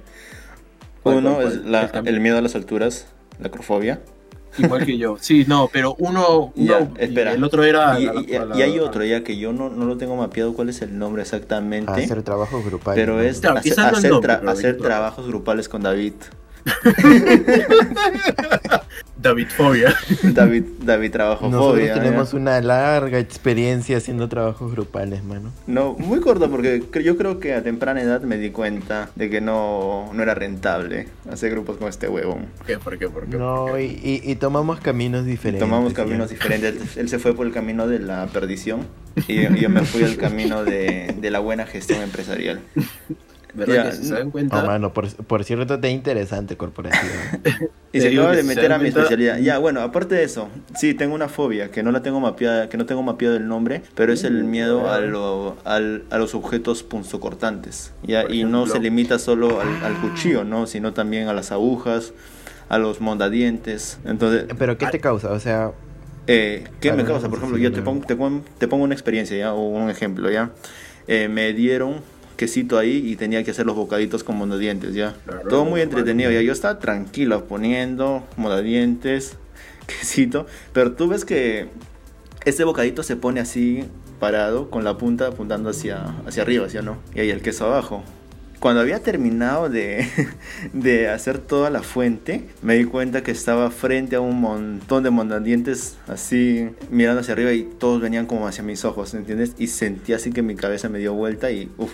¿Cuál, 1.03 1.17
Uno 1.17 1.35
cuál, 1.35 1.47
es 1.47 1.55
la- 1.65 1.91
El 2.05 2.19
miedo 2.19 2.37
a 2.37 2.41
las 2.41 2.55
alturas, 2.55 3.07
la 3.39 3.47
acrofobia. 3.47 4.01
Igual 4.57 4.85
que 4.85 4.97
yo. 4.97 5.15
Sí, 5.19 5.45
no, 5.47 5.69
pero 5.71 5.95
uno, 5.97 6.51
Ya, 6.55 6.79
uno 6.79 6.93
y 6.99 7.03
espera. 7.05 7.31
el 7.33 7.43
otro 7.43 7.63
era... 7.63 7.97
Y, 7.99 8.05
la- 8.05 8.45
la- 8.45 8.57
y 8.57 8.61
hay 8.61 8.79
otro 8.79 9.03
ya 9.05 9.23
que 9.23 9.37
yo 9.37 9.53
no, 9.53 9.69
no 9.69 9.85
lo 9.85 9.97
tengo 9.97 10.15
mapeado 10.17 10.53
cuál 10.53 10.67
es 10.69 10.81
el 10.81 10.97
nombre 10.99 11.21
exactamente. 11.21 11.89
Hacer 11.91 12.21
trabajos 12.23 12.63
grupales. 12.65 13.01
Pero 13.01 13.21
es 13.21 13.39
Claro, 13.39 13.59
hacer, 13.59 13.79
hacer 13.79 14.11
nombre, 14.11 14.33
tra- 14.33 14.39
pero 14.39 14.51
hacer 14.51 14.77
trabajos 14.77 15.25
grupales 15.27 15.69
con 15.69 15.83
David. 15.83 16.13
David 19.21 19.47
Fobia. 19.49 19.93
David, 20.23 20.63
David 20.83 21.11
trabajofobia. 21.11 21.57
Nosotros 21.57 21.87
¿ya? 21.87 21.93
tenemos 21.93 22.33
una 22.33 22.59
larga 22.61 23.19
experiencia 23.19 23.97
haciendo 23.97 24.27
trabajos 24.29 24.71
grupales, 24.71 25.23
mano. 25.23 25.51
No, 25.67 25.93
muy 25.93 26.19
corto 26.21 26.49
porque 26.49 26.83
yo 27.03 27.17
creo 27.17 27.39
que 27.39 27.53
a 27.53 27.61
temprana 27.61 28.01
edad 28.01 28.21
me 28.21 28.37
di 28.37 28.49
cuenta 28.49 29.09
de 29.15 29.29
que 29.29 29.39
no, 29.41 30.09
no 30.13 30.23
era 30.23 30.33
rentable 30.33 31.07
hacer 31.31 31.51
grupos 31.51 31.77
con 31.77 31.87
este 31.89 32.07
huevón. 32.07 32.47
¿Qué? 32.65 32.77
¿Por 32.79 32.97
qué? 32.97 33.09
¿Por 33.09 33.27
qué? 33.27 33.37
No, 33.37 33.65
¿Por 33.67 33.79
y, 33.81 33.89
qué? 33.95 34.21
y- 34.25 34.31
y 34.31 34.35
tomamos 34.35 34.79
caminos 34.79 35.25
diferentes. 35.25 35.67
Tomamos 35.67 35.93
caminos 35.93 36.29
diferentes. 36.29 36.75
Él, 36.95 37.01
él 37.01 37.09
se 37.09 37.19
fue 37.19 37.35
por 37.35 37.45
el 37.45 37.53
camino 37.53 37.87
de 37.87 37.99
la 37.99 38.25
perdición 38.27 38.87
y 39.27 39.43
yo, 39.43 39.49
yo 39.51 39.69
me 39.69 39.81
fui 39.81 40.03
al 40.03 40.17
camino 40.17 40.63
de, 40.63 41.13
de 41.19 41.31
la 41.31 41.39
buena 41.39 41.65
gestión 41.65 42.01
empresarial. 42.01 42.61
¿Verdad 43.53 43.75
Ya, 43.75 43.83
que 43.83 43.91
si 43.91 44.03
se 44.05 44.15
dan 44.15 44.31
Oh, 44.53 44.61
cuenta? 44.61 44.63
mano, 44.63 44.93
por, 44.93 45.07
por 45.27 45.43
cierto, 45.45 45.79
te 45.79 45.89
interesante 45.91 46.57
corporativo. 46.57 47.31
Y 47.93 47.99
se 47.99 48.07
acaba 48.07 48.33
de 48.35 48.43
meter 48.43 48.71
a 48.71 48.79
mi 48.79 48.87
especialidad. 48.87 49.37
Ya, 49.39 49.57
bueno, 49.57 49.81
aparte 49.81 50.15
de 50.15 50.23
eso, 50.23 50.49
sí, 50.73 50.93
tengo 50.93 51.13
una 51.13 51.27
fobia 51.27 51.71
que 51.71 51.83
no 51.83 51.91
la 51.91 52.01
tengo 52.01 52.21
mapeada, 52.21 52.69
que 52.69 52.77
no 52.77 52.85
tengo 52.85 53.03
mapeado 53.03 53.35
el 53.35 53.47
nombre, 53.49 53.81
pero 53.95 54.13
es 54.13 54.23
el 54.23 54.45
miedo 54.45 54.89
a, 54.89 55.01
lo- 55.01 55.57
al- 55.65 56.05
a 56.09 56.17
los 56.17 56.33
objetos 56.33 56.83
punzocortantes. 56.83 57.91
Ya, 58.01 58.21
Por 58.21 58.31
y 58.31 58.45
no 58.45 58.65
ejemplo. 58.65 58.73
se 58.73 58.79
limita 58.79 59.19
solo 59.19 59.59
al, 59.59 59.79
al 59.83 59.97
cuchillo, 59.99 60.45
¿no? 60.45 60.67
Sino 60.67 60.93
también 60.93 61.27
a 61.27 61.33
las 61.33 61.51
agujas, 61.51 62.13
a 62.69 62.77
los 62.77 63.01
mondadientes. 63.01 63.99
Entonces, 64.05 64.45
Pero 64.57 64.77
¿qué 64.77 64.87
te 64.87 64.99
causa? 65.01 65.31
O 65.31 65.39
sea, 65.39 65.73
eh, 66.27 66.67
¿qué 66.79 66.91
me 66.93 67.03
causa? 67.03 67.29
Por 67.29 67.37
ejemplo, 67.39 67.57
yo 67.57 67.73
te 67.73 67.81
pongo, 67.81 68.05
te, 68.05 68.15
pongo, 68.15 68.43
te 68.57 68.67
pongo 68.67 68.83
una 68.83 68.93
experiencia, 68.93 69.37
¿ya? 69.37 69.53
O 69.53 69.67
un 69.69 69.89
ejemplo, 69.89 70.29
¿ya? 70.31 70.51
Eh, 71.07 71.27
me 71.27 71.53
dieron 71.53 72.01
quesito 72.41 72.79
ahí 72.79 73.03
y 73.05 73.17
tenía 73.17 73.43
que 73.43 73.51
hacer 73.51 73.67
los 73.67 73.75
bocaditos 73.75 74.23
con 74.23 74.35
mondadientes, 74.35 74.95
¿ya? 74.95 75.13
Claro, 75.27 75.47
Todo 75.47 75.63
muy 75.63 75.81
entretenido, 75.81 76.31
¿ya? 76.31 76.41
Yo 76.41 76.53
estaba 76.53 76.79
tranquilo 76.79 77.45
poniendo 77.45 78.23
mondadientes, 78.35 79.37
quesito, 79.85 80.47
pero 80.73 80.93
tú 80.93 81.07
ves 81.07 81.23
que 81.23 81.67
este 82.43 82.63
bocadito 82.63 83.03
se 83.03 83.15
pone 83.15 83.41
así 83.41 83.83
parado, 84.19 84.71
con 84.71 84.83
la 84.83 84.97
punta 84.97 85.27
apuntando 85.27 85.69
hacia, 85.69 86.15
hacia 86.25 86.41
arriba, 86.41 86.67
¿sí 86.67 86.79
o 86.79 86.81
no? 86.81 86.97
Y 87.13 87.19
ahí 87.19 87.29
el 87.29 87.43
queso 87.43 87.67
abajo. 87.67 88.03
Cuando 88.59 88.81
había 88.81 89.03
terminado 89.03 89.69
de, 89.69 90.07
de 90.73 91.09
hacer 91.09 91.37
toda 91.37 91.69
la 91.69 91.83
fuente, 91.83 92.49
me 92.63 92.75
di 92.75 92.85
cuenta 92.85 93.21
que 93.21 93.29
estaba 93.29 93.69
frente 93.69 94.15
a 94.15 94.19
un 94.19 94.41
montón 94.41 95.03
de 95.03 95.11
mondadientes 95.11 95.97
así 96.07 96.71
mirando 96.89 97.21
hacia 97.21 97.35
arriba 97.35 97.53
y 97.53 97.65
todos 97.65 98.01
venían 98.01 98.25
como 98.25 98.47
hacia 98.47 98.63
mis 98.63 98.83
ojos, 98.83 99.13
¿entiendes? 99.13 99.53
Y 99.59 99.67
sentí 99.67 100.13
así 100.13 100.31
que 100.31 100.41
mi 100.41 100.55
cabeza 100.55 100.89
me 100.89 100.97
dio 100.97 101.13
vuelta 101.13 101.51
y 101.51 101.71
uff, 101.77 101.91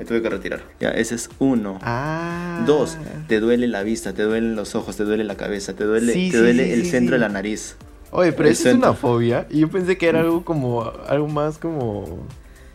me 0.00 0.06
tuve 0.06 0.22
que 0.22 0.30
retirar. 0.30 0.62
Ya, 0.80 0.90
ese 0.90 1.14
es 1.14 1.28
uno. 1.38 1.78
ah. 1.82 2.64
Dos, 2.66 2.96
te 3.28 3.40
duele 3.40 3.68
la 3.68 3.82
vista, 3.82 4.12
te 4.12 4.22
duelen 4.22 4.56
los 4.56 4.74
ojos, 4.74 4.96
te 4.96 5.04
duele 5.04 5.24
la 5.24 5.36
cabeza, 5.36 5.74
te 5.74 5.84
duele, 5.84 6.12
Sí, 6.12 6.30
te 6.30 6.36
sí, 6.38 6.42
duele 6.42 6.64
sí, 6.66 6.72
el 6.72 6.84
sí, 6.84 6.90
centro 6.90 7.16
sí. 7.16 7.20
de 7.20 7.26
la 7.26 7.28
nariz. 7.28 7.76
Oye, 8.12 8.32
pero 8.32 8.48
eso 8.48 8.68
es 8.68 8.74
una 8.74 8.92
fobia. 8.94 9.46
Y 9.50 9.60
yo 9.60 9.68
pensé 9.68 9.96
que 9.96 10.08
era 10.08 10.20
algo 10.20 10.44
como, 10.44 10.90
algo 11.06 11.28
más 11.28 11.58
como... 11.58 12.18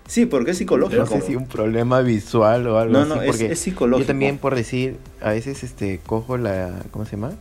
Sí, 0.08 0.26
porque 0.28 0.52
es 0.52 0.58
psicológico. 0.60 1.02
No 1.02 1.08
sé 1.08 1.22
si 1.22 1.36
un 1.36 1.48
problema 1.48 2.02
visual 2.02 2.68
o 2.68 2.78
algo 2.78 2.94
No, 2.94 3.00
así. 3.02 3.10
no, 3.10 3.22
es, 3.22 3.28
porque 3.28 3.52
es 3.52 3.60
psicológico. 3.60 4.04
Yo 4.04 4.08
también, 4.08 4.38
por 4.38 4.54
decir, 4.56 4.98
a 5.20 5.32
veces 5.32 5.64
este 5.64 6.00
cojo 6.06 6.38
la. 6.38 6.84
¿Cómo 6.92 7.06
se 7.06 7.12
llama? 7.14 7.32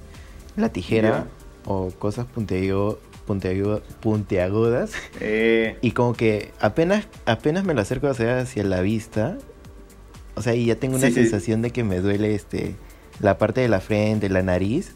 La 0.56 0.70
tijera 0.70 1.26
o 1.66 1.90
cosas 1.98 2.24
puntiagudo- 2.34 2.98
puntiagudo- 3.28 3.82
puntiagudas. 4.00 4.92
Eh, 5.20 5.76
Y 5.82 5.90
como 5.90 6.14
que 6.14 6.52
apenas, 6.58 7.06
apenas 7.26 7.64
me 7.64 7.74
lo 7.74 7.82
acerco 7.82 8.08
hacia, 8.08 8.38
hacia 8.38 8.64
la 8.64 8.80
vista. 8.80 9.36
O 10.36 10.42
sea, 10.42 10.54
y 10.54 10.66
ya 10.66 10.76
tengo 10.76 10.96
una 10.96 11.06
Sí, 11.06 11.12
sí. 11.14 11.20
sensación 11.22 11.62
de 11.62 11.70
que 11.70 11.84
me 11.84 12.00
duele 12.00 12.34
este 12.34 12.74
la 13.20 13.38
parte 13.38 13.60
de 13.60 13.68
la 13.68 13.80
frente, 13.80 14.28
la 14.28 14.42
nariz. 14.42 14.92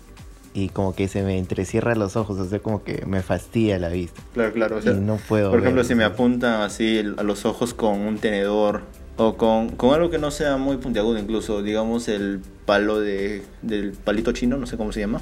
Y 0.55 0.71
como 0.71 0.95
que 0.95 1.07
se 1.09 1.23
me 1.23 1.39
entrecierran 1.39 1.99
los 1.99 2.17
ojos. 2.17 2.39
O 2.39 2.49
sea, 2.49 2.59
como 2.59 2.83
que 2.83 3.05
me 3.07 3.23
fastidia 3.23 3.79
la 3.79 3.89
vista. 3.91 4.21
claro, 4.35 4.53
claro. 4.53 4.77
O 4.79 4.83
sea, 4.83 4.93
y 4.93 4.97
no 4.97 5.17
puedo. 5.17 5.51
por 5.51 5.61
ejemplo, 5.61 5.83
ver, 5.83 5.87
si 5.87 5.95
me 5.95 6.05
apuntan 6.05 6.63
así 6.63 6.99
a 7.17 7.23
los 7.23 7.45
ojos 7.45 7.75
con 7.75 8.01
un 8.01 8.19
tenedor 8.19 8.83
o 9.17 9.37
con, 9.37 9.69
con 9.71 9.95
algo 9.95 10.11
que 10.11 10.19
no 10.19 10.31
sea 10.31 10.57
muy 10.57 10.79
puntiagudo, 10.79 11.19
incluso, 11.19 11.63
digamos, 11.63 12.09
el 12.09 12.41
palo 12.67 12.99
de, 13.01 13.43
del 13.63 13.93
palito 13.93 14.33
chino, 14.33 14.57
no 14.57 14.67
sé 14.67 14.77
cómo 14.77 14.91
se 14.93 15.01
llama. 15.01 15.21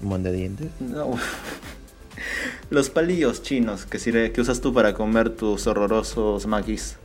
¿Mon 0.00 0.22
de 0.22 0.32
dientes? 0.32 0.68
No. 0.80 1.12
Los 2.70 2.90
palillos 2.90 3.42
chinos 3.42 3.86
que, 3.86 3.98
sirve, 3.98 4.32
que 4.32 4.40
usas 4.40 4.60
tú 4.60 4.72
para 4.74 4.94
comer 4.94 5.30
tus 5.30 5.66
horrorosos 5.66 6.46
maquis. 6.46 6.96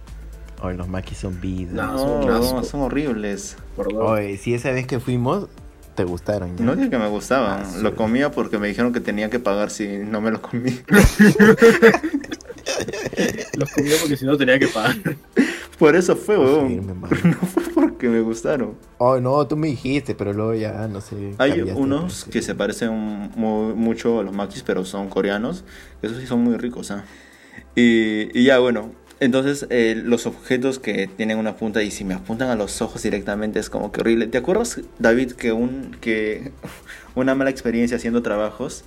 Ay, 0.62 0.76
los 0.76 0.88
maquis 0.88 1.20
son 1.20 1.40
vida. 1.40 1.72
No, 1.74 1.94
No, 1.94 2.44
son 2.44 2.56
no, 2.56 2.64
son 2.64 2.82
horribles. 2.82 3.58
Oye, 3.78 4.38
si 4.38 4.54
esa 4.54 4.72
vez 4.72 4.88
que 4.88 5.00
fuimos, 5.00 5.48
te 5.96 6.04
gustaron. 6.04 6.58
¿ya? 6.58 6.66
No 6.66 6.76
dije 6.76 6.90
que 6.90 6.98
me 6.98 7.08
gustaban, 7.10 7.64
Ah, 7.66 7.78
lo 7.82 7.96
comía 7.96 8.32
porque 8.32 8.58
me 8.58 8.68
dijeron 8.68 8.94
que 8.94 9.00
tenía 9.00 9.30
que 9.30 9.40
pagar 9.40 9.70
si 9.70 9.88
no 9.88 10.22
me 10.22 10.32
lo 10.32 10.42
comí. 10.42 10.80
Los 13.56 13.72
comía 13.72 13.96
porque 14.00 14.18
si 14.18 14.26
no 14.26 14.38
tenía 14.38 14.60
que 14.60 14.68
pagar. 14.68 14.96
Por 15.80 15.96
eso 15.96 16.16
fue, 16.16 16.38
weón. 16.38 16.88
No 17.24 17.34
fue 17.48 17.64
porque 17.74 18.10
me 18.10 18.22
gustaron. 18.22 18.76
Oh, 18.98 19.20
no, 19.20 19.46
tú 19.48 19.56
me 19.56 19.68
dijiste, 19.68 20.16
pero 20.16 20.34
luego 20.34 20.54
ya, 20.56 20.88
no 20.88 21.02
sé. 21.02 21.34
Hay 21.38 21.62
unos 21.62 22.26
que 22.26 22.42
se 22.42 22.56
parecen 22.56 23.30
mu- 23.36 23.76
mucho 23.76 24.20
a 24.20 24.24
los 24.24 24.34
maquis, 24.34 24.64
pero 24.64 24.86
son 24.86 25.10
coreanos. 25.10 25.64
Esos 26.02 26.18
sí 26.18 26.28
son 26.28 26.44
muy 26.44 26.58
ricos, 26.58 26.92
¿ah? 26.92 27.06
Y, 27.76 28.38
y 28.40 28.44
ya, 28.46 28.60
bueno. 28.60 28.92
Entonces, 29.20 29.66
eh, 29.70 30.00
los 30.06 30.26
objetos 30.28 30.78
que 30.80 31.08
tienen 31.08 31.38
una 31.40 31.56
punta 31.56 31.82
y 31.82 31.90
si 31.92 32.04
me 32.06 32.14
apuntan 32.14 32.50
a 32.50 32.56
los 32.56 32.82
ojos 32.82 33.02
directamente 33.02 33.60
es 33.60 33.70
como 33.70 33.92
que 33.92 34.02
horrible. 34.02 34.28
¿Te 34.28 34.38
acuerdas, 34.38 34.80
David, 35.00 35.32
que, 35.32 35.52
un, 35.52 35.98
que 36.02 36.52
una 37.16 37.34
mala 37.36 37.50
experiencia 37.50 37.98
haciendo 37.98 38.22
trabajos? 38.22 38.84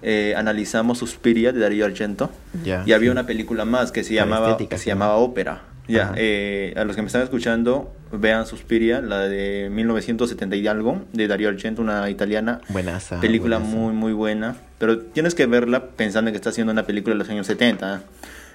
eh, 0.00 0.34
analizamos 0.36 0.98
Suspiria 0.98 1.50
de 1.52 1.58
Darío 1.58 1.84
Argento 1.84 2.30
Ya, 2.64 2.84
y 2.86 2.92
había 2.92 3.08
sí. 3.08 3.12
una 3.12 3.26
película 3.26 3.64
más 3.64 3.90
que 3.90 4.04
se 4.04 4.14
llamaba, 4.14 4.50
estética, 4.50 4.76
que 4.76 4.82
se 4.82 4.86
llamaba 4.90 5.16
Ópera. 5.16 5.62
Ya, 5.88 6.12
eh, 6.16 6.74
a 6.76 6.84
los 6.84 6.94
que 6.96 7.02
me 7.02 7.06
están 7.06 7.22
escuchando, 7.22 7.92
vean 8.12 8.46
Suspiria, 8.46 9.00
la 9.00 9.20
de 9.20 9.70
1970 9.72 10.54
y 10.56 10.66
algo, 10.68 11.02
de 11.14 11.26
Darío 11.26 11.48
Argento, 11.48 11.80
una 11.82 12.08
italiana. 12.10 12.60
Buenaza. 12.68 13.18
película 13.20 13.58
buenaza. 13.58 13.76
muy, 13.76 13.92
muy 13.94 14.12
buena. 14.12 14.56
Pero 14.78 14.98
tienes 15.00 15.34
que 15.34 15.46
verla 15.46 15.86
pensando 15.86 16.28
en 16.28 16.32
que 16.34 16.36
está 16.36 16.50
haciendo 16.50 16.72
una 16.72 16.84
película 16.84 17.14
de 17.14 17.18
los 17.18 17.28
años 17.30 17.46
70. 17.46 18.02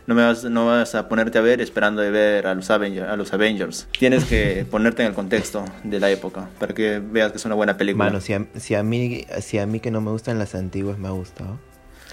No, 0.05 0.15
me 0.15 0.23
vas, 0.23 0.43
no 0.43 0.65
vas 0.65 0.95
a 0.95 1.07
ponerte 1.07 1.37
a 1.37 1.41
ver 1.41 1.61
esperando 1.61 2.01
de 2.01 2.11
ver 2.11 2.45
a 2.47 2.55
los, 2.55 2.69
Avenger- 2.69 3.07
a 3.09 3.15
los 3.15 3.31
Avengers. 3.33 3.87
Tienes 3.97 4.25
que 4.25 4.65
ponerte 4.71 5.01
en 5.03 5.09
el 5.09 5.13
contexto 5.13 5.63
de 5.83 5.99
la 5.99 6.11
época 6.11 6.49
para 6.59 6.73
que 6.73 6.99
veas 6.99 7.31
que 7.31 7.37
es 7.37 7.45
una 7.45 7.55
buena 7.55 7.77
película. 7.77 8.05
Mano, 8.05 8.19
si 8.19 8.33
a, 8.33 8.45
si, 8.57 8.75
a 8.75 8.83
mí, 8.83 9.25
si 9.41 9.59
a 9.59 9.65
mí 9.65 9.79
que 9.79 9.91
no 9.91 10.01
me 10.01 10.11
gustan 10.11 10.39
las 10.39 10.55
antiguas 10.55 10.97
me 10.97 11.07
ha 11.07 11.11
gustado. 11.11 11.57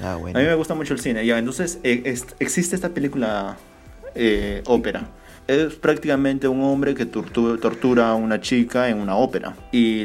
Ah, 0.01 0.15
bueno. 0.17 0.39
A 0.39 0.43
mí 0.43 0.49
me 0.49 0.55
gusta 0.55 0.75
mucho 0.75 0.95
el 0.95 1.01
cine. 1.01 1.27
Ya, 1.27 1.39
entonces 1.39 1.79
eh, 1.83 2.03
es- 2.05 2.27
existe 2.39 2.75
esta 2.77 2.91
película 2.91 3.57
eh, 4.15 4.63
ópera. 4.67 5.09
Es 5.49 5.75
prácticamente 5.75 6.47
un 6.47 6.63
hombre 6.63 6.95
que 6.95 7.11
tortu- 7.11 7.59
tortura 7.59 8.11
a 8.11 8.15
una 8.15 8.41
chica 8.41 8.89
en 8.89 8.99
una 8.99 9.17
ópera. 9.17 9.57
Y 9.73 10.05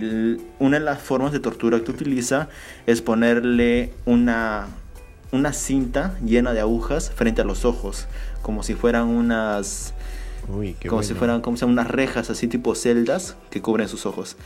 una 0.58 0.80
de 0.80 0.86
las 0.86 1.00
formas 1.04 1.32
de 1.34 1.40
tortura 1.40 1.80
que 1.82 1.92
utiliza 1.92 2.50
es 2.88 3.04
ponerle 3.04 3.92
una, 4.06 4.66
una 5.32 5.54
cinta 5.54 6.18
llena 6.24 6.54
de 6.54 6.60
agujas 6.62 7.12
frente 7.12 7.42
a 7.42 7.46
los 7.46 7.66
ojos. 7.66 8.08
Como 8.42 8.64
si 8.64 8.76
fueran 8.76 9.08
unas. 9.08 9.94
Uy, 10.48 10.76
qué 10.80 10.88
como 10.88 11.00
bueno. 11.00 11.08
si 11.08 11.14
fueran 11.14 11.42
como 11.42 11.58
si 11.58 11.66
unas 11.66 11.88
rejas 11.88 12.30
así 12.30 12.48
tipo 12.48 12.76
celdas 12.76 13.36
que 13.50 13.62
cubren 13.62 13.88
sus 13.88 14.06
ojos. 14.06 14.38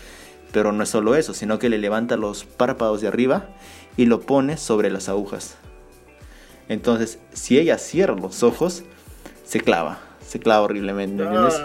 Pero 0.52 0.72
no 0.72 0.84
es 0.84 0.89
solo 0.89 1.15
eso, 1.15 1.34
sino 1.34 1.60
que 1.60 1.70
le 1.70 1.78
levanta 1.78 2.18
los 2.18 2.44
párpados 2.44 3.02
de 3.02 3.08
arriba 3.08 3.46
y 3.98 4.06
lo 4.06 4.22
pone 4.22 4.58
sobre 4.58 4.89
las 4.89 5.10
agujas. 5.10 5.58
Entonces, 6.70 7.20
si 7.34 7.60
ella 7.60 7.78
cierra 7.78 8.15
los 8.15 8.44
ojos, 8.44 8.84
se 9.44 9.60
clava, 9.60 10.00
se 10.26 10.39
clava 10.39 10.63
horriblemente. 10.63 11.24
¿entiendes? 11.24 11.62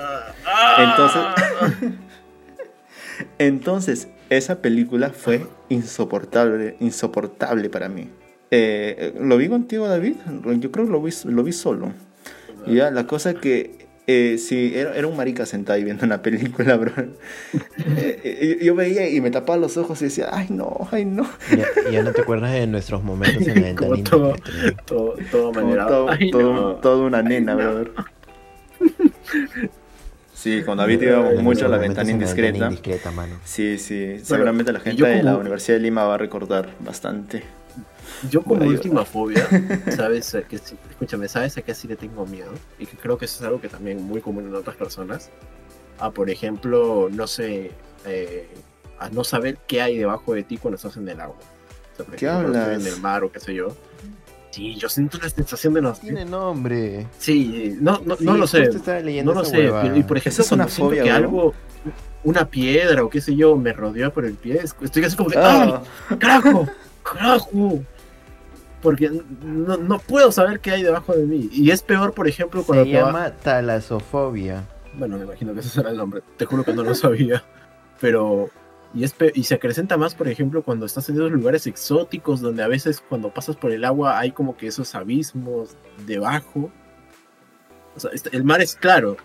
Entonces, 0.78 1.22
entonces 3.38 4.08
esa 4.30 4.60
película 4.60 5.10
fue 5.10 5.46
insoportable, 5.68 6.76
insoportable 6.80 7.70
para 7.70 7.88
mí. 7.88 8.10
Eh, 8.56 9.12
¿Lo 9.20 9.36
vi 9.36 9.48
contigo, 9.48 9.88
David? 9.88 10.14
Yo 10.60 10.70
creo 10.70 10.86
que 10.86 10.92
lo 10.92 11.02
vi, 11.02 11.10
lo 11.24 11.42
vi 11.42 11.52
solo. 11.52 11.92
Y 12.66 12.76
ya, 12.76 12.90
la 12.92 13.04
cosa 13.06 13.34
que 13.34 13.84
eh, 14.06 14.36
sí, 14.38 14.72
era, 14.76 14.94
era 14.94 15.06
un 15.08 15.16
marica 15.16 15.44
sentado 15.44 15.76
ahí 15.76 15.82
viendo 15.82 16.04
una 16.06 16.22
película, 16.22 16.76
bro. 16.82 16.92
Eh, 17.96 18.20
eh, 18.22 18.58
yo 18.62 18.74
veía 18.76 19.08
y 19.08 19.20
me 19.20 19.30
tapaba 19.32 19.58
los 19.58 19.76
ojos 19.76 20.00
y 20.02 20.04
decía, 20.04 20.28
ay 20.30 20.46
no, 20.50 20.86
ay 20.92 21.04
no. 21.04 21.26
Ya, 21.50 21.90
ya 21.90 22.02
no 22.04 22.12
te 22.12 22.20
acuerdas 22.20 22.52
de 22.52 22.66
nuestros 22.68 23.02
momentos 23.02 23.44
en 23.48 23.54
la 23.56 23.60
ventana 23.74 24.04
todo, 24.04 24.28
indiscreta. 24.36 24.82
todo, 24.86 25.14
todo 25.32 25.52
Como 25.52 25.66
manera. 25.66 25.86
todo, 25.88 26.08
Ay, 26.10 26.30
todo- 26.30 26.52
no. 26.54 26.74
todo 26.76 27.06
una 27.06 27.22
nena, 27.22 27.54
brother. 27.56 27.90
Sí, 30.32 30.62
con 30.64 30.76
David 30.78 31.00
iba 31.02 31.16
Nuestros 31.16 31.42
mucho 31.42 31.66
a 31.66 31.68
la 31.70 31.78
ventana 31.78 32.08
en 32.10 32.16
indiscreta. 32.16 32.64
indiscreta, 32.66 33.10
mano. 33.10 33.36
Sí, 33.44 33.78
sí, 33.78 34.18
seguramente 34.22 34.72
la 34.72 34.80
gente 34.80 35.02
de 35.06 35.22
la 35.22 35.36
Universidad 35.36 35.78
de 35.78 35.82
Lima 35.82 36.04
va 36.04 36.14
a 36.14 36.18
recordar 36.18 36.68
bastante. 36.80 37.42
Yo 38.30 38.42
como 38.42 38.62
yo- 38.64 38.70
última 38.70 39.04
fobia, 39.04 39.46
¿sabes? 39.96 40.34
a 40.34 40.42
qué 40.42 40.58
sí- 40.58 40.76
escúchame, 40.90 41.28
¿sabes 41.28 41.56
a 41.58 41.62
qué 41.62 41.74
sí 41.74 41.88
le 41.88 41.96
tengo 41.96 42.26
miedo? 42.26 42.52
Y 42.78 42.86
que 42.86 42.96
creo 42.96 43.18
que 43.18 43.24
eso 43.26 43.36
es 43.40 43.46
algo 43.46 43.60
que 43.60 43.68
también 43.68 44.02
muy 44.02 44.20
común 44.20 44.46
en 44.46 44.54
otras 44.54 44.76
personas. 44.76 45.30
A, 45.98 46.10
por 46.10 46.30
ejemplo, 46.30 47.08
no 47.12 47.26
sé, 47.26 47.70
eh, 48.06 48.48
a 48.98 49.08
no 49.10 49.24
saber 49.24 49.58
qué 49.66 49.80
hay 49.82 49.98
debajo 49.98 50.34
de 50.34 50.42
ti 50.42 50.56
cuando 50.58 50.76
estás 50.76 50.96
en 50.96 51.08
el 51.08 51.20
agua. 51.20 51.36
O 51.92 51.96
sea, 51.96 52.04
por 52.06 52.16
¿Qué 52.16 52.26
ejemplo, 52.26 52.48
hablas? 52.60 52.80
en 52.80 52.92
el 52.94 53.00
mar 53.00 53.22
o 53.24 53.30
qué 53.30 53.40
sé 53.40 53.54
yo. 53.54 53.68
Sí, 54.50 54.74
yo 54.76 54.88
siento 54.88 55.18
una 55.18 55.28
sensación 55.28 55.74
de 55.74 55.82
los... 55.82 55.98
Tiene 56.00 56.24
nombre. 56.24 57.08
Sí, 57.18 57.76
no, 57.80 58.00
no, 58.04 58.16
Sí, 58.16 58.24
no 58.24 58.36
lo 58.36 58.46
sé. 58.46 58.70
No 59.24 59.32
lo 59.32 59.44
sé, 59.44 59.64
y 59.96 60.02
por 60.04 60.16
ejemplo, 60.16 60.42
es 60.44 60.52
una 60.52 60.64
cuando 60.64 60.68
siento 60.68 60.90
fobia, 60.90 61.02
que 61.02 61.10
¿no? 61.10 61.16
algo, 61.16 61.54
una 62.22 62.48
piedra 62.48 63.04
o 63.04 63.10
qué 63.10 63.20
sé 63.20 63.34
yo, 63.34 63.56
me 63.56 63.72
rodea 63.72 64.10
por 64.10 64.24
el 64.24 64.34
pie, 64.34 64.60
es- 64.62 64.74
estoy 64.80 65.04
así 65.04 65.16
como 65.16 65.30
de, 65.30 65.38
Ah, 65.38 65.82
¡ay, 66.08 66.16
carajo! 66.18 66.68
¡Carajo! 67.02 67.82
Porque 68.84 69.10
no, 69.42 69.76
no 69.78 69.98
puedo 69.98 70.30
saber 70.30 70.60
qué 70.60 70.70
hay 70.70 70.82
debajo 70.84 71.12
de 71.14 71.24
mí. 71.24 71.48
Y 71.50 71.72
es 71.72 71.82
peor, 71.82 72.12
por 72.14 72.28
ejemplo, 72.28 72.62
cuando 72.62 72.84
Se 72.84 72.92
te 72.92 73.00
va- 73.02 73.06
llama 73.08 73.30
talasofobia. 73.32 74.62
Bueno, 74.96 75.16
me 75.18 75.24
imagino 75.24 75.52
que 75.54 75.60
ese 75.60 75.70
será 75.70 75.90
el 75.90 75.96
nombre. 75.96 76.22
Te 76.36 76.44
juro 76.44 76.62
que 76.64 76.72
no 76.72 76.84
lo 76.84 76.94
sabía. 76.94 77.42
Pero... 78.00 78.48
Y, 78.94 79.02
es 79.02 79.12
pe- 79.12 79.32
y 79.34 79.42
se 79.42 79.54
acrecenta 79.56 79.96
más, 79.96 80.14
por 80.14 80.28
ejemplo, 80.28 80.62
cuando 80.62 80.86
estás 80.86 81.08
en 81.08 81.16
esos 81.16 81.32
lugares 81.32 81.66
exóticos 81.66 82.40
donde 82.40 82.62
a 82.62 82.68
veces 82.68 83.02
cuando 83.08 83.34
pasas 83.34 83.56
por 83.56 83.72
el 83.72 83.84
agua 83.84 84.20
hay 84.20 84.30
como 84.30 84.56
que 84.56 84.68
esos 84.68 84.94
abismos 84.94 85.76
debajo. 86.06 86.70
O 87.96 88.00
sea, 88.00 88.12
este- 88.12 88.36
el 88.36 88.44
mar 88.44 88.60
es 88.60 88.76
claro, 88.76 89.16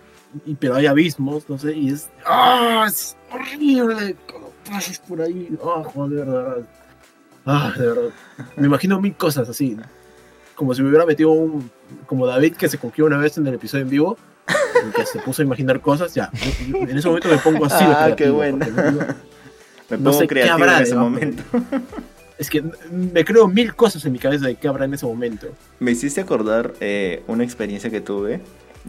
y, 0.44 0.54
pero 0.56 0.74
hay 0.74 0.86
abismos, 0.86 1.48
no 1.48 1.56
sé, 1.56 1.72
y 1.76 1.90
es... 1.90 2.08
¡Ah! 2.26 2.84
Es 2.88 3.16
horrible 3.32 4.16
cuando 4.28 4.50
pasas 4.68 4.98
por 5.00 5.20
ahí. 5.22 5.56
¡Ah, 5.64 5.82
joder, 5.84 6.10
de 6.18 6.24
verdad! 6.24 6.56
¡Ah, 7.46 7.72
de 7.76 7.86
verdad! 7.86 8.10
Me 8.56 8.66
imagino 8.66 9.00
mil 9.00 9.14
cosas 9.14 9.48
así. 9.48 9.76
Como 10.54 10.74
si 10.74 10.82
me 10.82 10.88
hubiera 10.88 11.06
metido 11.06 11.30
un... 11.30 11.70
Como 12.06 12.26
David 12.26 12.54
que 12.54 12.68
se 12.68 12.78
cogió 12.78 13.06
una 13.06 13.16
vez 13.18 13.38
en 13.38 13.46
el 13.46 13.54
episodio 13.54 13.84
en 13.84 13.90
vivo, 13.90 14.18
y 14.88 14.92
que 14.92 15.06
se 15.06 15.18
puso 15.20 15.42
a 15.42 15.44
imaginar 15.44 15.80
cosas, 15.80 16.14
ya. 16.14 16.30
En 16.72 16.96
ese 16.96 17.08
momento 17.08 17.28
me 17.28 17.38
pongo 17.38 17.64
así. 17.66 17.84
Ah, 17.86 18.14
qué 18.16 18.30
bueno. 18.30 18.58
me 18.58 19.96
no 19.96 20.04
pongo 20.04 20.12
sé 20.12 20.20
qué 20.22 20.28
creativo 20.28 20.54
habrá 20.54 20.76
en 20.78 20.82
ese 20.82 20.94
momento. 20.94 21.42
Es 22.38 22.48
que 22.48 22.64
me 22.90 23.24
creo 23.24 23.48
mil 23.48 23.74
cosas 23.74 24.04
en 24.06 24.12
mi 24.12 24.18
cabeza 24.18 24.46
de 24.46 24.54
qué 24.54 24.68
habrá 24.68 24.86
en 24.86 24.94
ese 24.94 25.04
momento. 25.06 25.48
Me 25.78 25.90
hiciste 25.90 26.20
acordar 26.20 26.72
eh, 26.80 27.22
una 27.26 27.44
experiencia 27.44 27.90
que 27.90 28.00
tuve. 28.00 28.40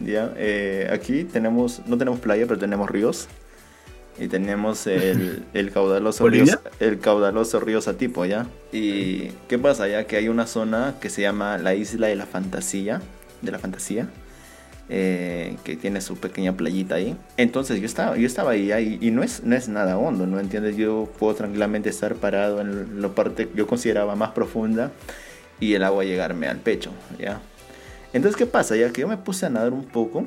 Ya, 0.02 0.32
Eh, 0.36 0.88
aquí 0.90 1.24
tenemos, 1.24 1.82
no 1.86 1.98
tenemos 1.98 2.18
playa, 2.20 2.46
pero 2.46 2.58
tenemos 2.58 2.88
ríos. 2.88 3.28
Y 4.18 4.28
tenemos 4.28 4.86
el, 4.86 5.44
el 5.54 5.70
caudaloso 5.70 6.28
río, 6.28 6.44
el 6.80 6.98
caudaloso 6.98 7.60
río 7.60 7.80
Satipo, 7.80 8.24
¿ya? 8.24 8.46
Y 8.72 9.30
¿qué 9.48 9.58
pasa? 9.58 9.88
Ya 9.88 10.06
que 10.06 10.16
hay 10.16 10.28
una 10.28 10.46
zona 10.46 10.94
que 11.00 11.10
se 11.10 11.22
llama 11.22 11.58
la 11.58 11.74
isla 11.74 12.08
de 12.08 12.16
la 12.16 12.26
fantasía, 12.26 13.00
de 13.40 13.52
la 13.52 13.58
fantasía, 13.58 14.08
eh, 14.88 15.56
que 15.64 15.76
tiene 15.76 16.00
su 16.00 16.16
pequeña 16.16 16.56
playita 16.56 16.96
ahí. 16.96 17.16
Entonces 17.36 17.80
yo 17.80 17.86
estaba, 17.86 18.16
yo 18.16 18.26
estaba 18.26 18.50
ahí, 18.50 18.72
ahí, 18.72 18.98
y 19.00 19.10
no 19.10 19.22
es, 19.22 19.42
no 19.42 19.56
es 19.56 19.68
nada 19.68 19.96
hondo, 19.96 20.26
¿no 20.26 20.38
entiendes? 20.38 20.76
Yo 20.76 21.10
puedo 21.18 21.34
tranquilamente 21.34 21.88
estar 21.88 22.14
parado 22.16 22.60
en 22.60 23.00
la 23.00 23.08
parte 23.08 23.48
que 23.48 23.56
yo 23.56 23.66
consideraba 23.66 24.16
más 24.16 24.32
profunda 24.32 24.90
y 25.60 25.74
el 25.74 25.84
agua 25.84 26.04
llegarme 26.04 26.48
al 26.48 26.58
pecho, 26.58 26.90
¿ya? 27.18 27.40
Entonces, 28.12 28.36
¿qué 28.36 28.44
pasa? 28.44 28.76
Ya 28.76 28.90
que 28.90 29.00
yo 29.00 29.08
me 29.08 29.16
puse 29.16 29.46
a 29.46 29.50
nadar 29.50 29.72
un 29.72 29.86
poco 29.86 30.26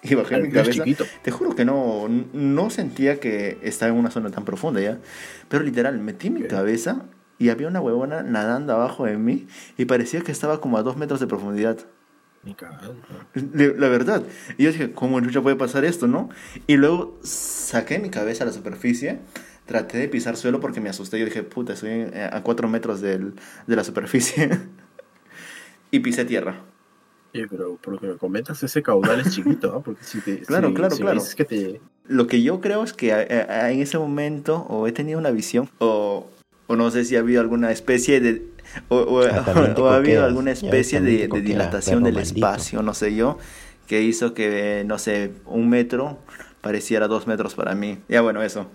y 0.10 0.14
bajé 0.14 0.34
Al 0.36 0.42
mi 0.42 0.50
cabeza. 0.50 0.72
chiquito. 0.84 1.04
Te 1.22 1.30
juro 1.30 1.54
que 1.54 1.64
no, 1.64 2.06
no 2.32 2.70
sentía 2.70 3.20
que 3.20 3.58
estaba 3.62 3.92
en 3.92 3.98
una 3.98 4.10
zona 4.10 4.30
tan 4.30 4.44
profunda 4.44 4.80
ya. 4.80 4.98
Pero 5.48 5.62
literal, 5.64 5.98
metí 5.98 6.30
mi 6.30 6.42
cabeza 6.44 7.04
y 7.38 7.48
había 7.48 7.68
una 7.68 7.80
huevona 7.80 8.22
nadando 8.22 8.72
abajo 8.74 9.04
de 9.06 9.16
mí 9.16 9.46
y 9.78 9.84
parecía 9.86 10.20
que 10.22 10.32
estaba 10.32 10.60
como 10.60 10.78
a 10.78 10.82
dos 10.82 10.96
metros 10.96 11.20
de 11.20 11.26
profundidad. 11.26 11.78
La 13.34 13.88
verdad. 13.88 14.22
Y 14.56 14.64
yo 14.64 14.72
dije, 14.72 14.92
¿cómo 14.92 15.18
en 15.18 15.24
lucha 15.24 15.42
puede 15.42 15.56
pasar 15.56 15.84
esto, 15.84 16.06
no? 16.06 16.30
Y 16.66 16.76
luego 16.76 17.18
saqué 17.22 17.98
mi 17.98 18.08
cabeza 18.10 18.44
a 18.44 18.46
la 18.46 18.52
superficie, 18.54 19.18
traté 19.66 19.98
de 19.98 20.08
pisar 20.08 20.36
suelo 20.38 20.58
porque 20.60 20.80
me 20.80 20.88
asusté. 20.88 21.18
Yo 21.18 21.26
dije, 21.26 21.42
puta, 21.42 21.74
estoy 21.74 21.90
en- 21.90 22.12
a 22.32 22.42
cuatro 22.42 22.68
metros 22.68 23.00
del- 23.02 23.34
de 23.66 23.76
la 23.76 23.84
superficie. 23.84 24.48
y 25.90 26.00
pisé 26.00 26.24
tierra. 26.24 26.62
Oye, 27.34 27.46
pero 27.48 27.76
por 27.76 27.94
lo 27.94 28.00
que 28.00 28.06
me 28.08 28.16
comentas, 28.16 28.62
ese 28.62 28.82
caudal 28.82 29.20
es 29.20 29.32
chiquito. 29.34 29.80
Porque 29.84 30.02
si 30.04 30.20
te. 30.20 30.38
Claro, 30.40 30.68
si- 30.68 30.74
claro, 30.74 30.94
si 30.96 31.02
claro. 31.02 31.18
dices 31.20 31.34
que 31.34 31.44
te. 31.44 31.80
Lo 32.08 32.26
que 32.26 32.42
yo 32.42 32.60
creo 32.60 32.82
es 32.82 32.92
que 32.92 33.12
a- 33.12 33.18
a- 33.18 33.70
en 33.70 33.80
ese 33.80 33.98
momento 33.98 34.66
o 34.68 34.86
he 34.88 34.92
tenido 34.92 35.18
una 35.18 35.30
visión 35.30 35.68
o, 35.78 36.26
o 36.66 36.76
no 36.76 36.90
sé 36.90 37.04
si 37.04 37.14
ha 37.16 37.20
habido 37.20 37.40
alguna 37.40 37.70
especie 37.70 38.20
de... 38.20 38.42
O, 38.88 38.96
o- 38.96 39.22
Ah, 39.24 39.74
o 39.78 39.86
ha 39.88 39.96
habido 39.96 40.24
alguna 40.24 40.50
especie 40.50 41.00
de, 41.00 41.28
dilatación 41.28 42.02
del 42.02 42.14
maldito. 42.14 42.34
espacio, 42.34 42.82
no 42.82 42.94
sé 42.94 43.14
yo, 43.14 43.38
que 43.86 44.02
hizo 44.02 44.34
que, 44.34 44.82
no 44.86 44.98
sé, 44.98 45.30
un 45.46 45.68
metro 45.68 46.18
pareciera 46.60 47.06
dos 47.06 47.26
metros 47.28 47.54
para 47.54 47.74
mí. 47.76 47.98
Ya 48.08 48.22
bueno, 48.22 48.42
eso. 48.42 48.66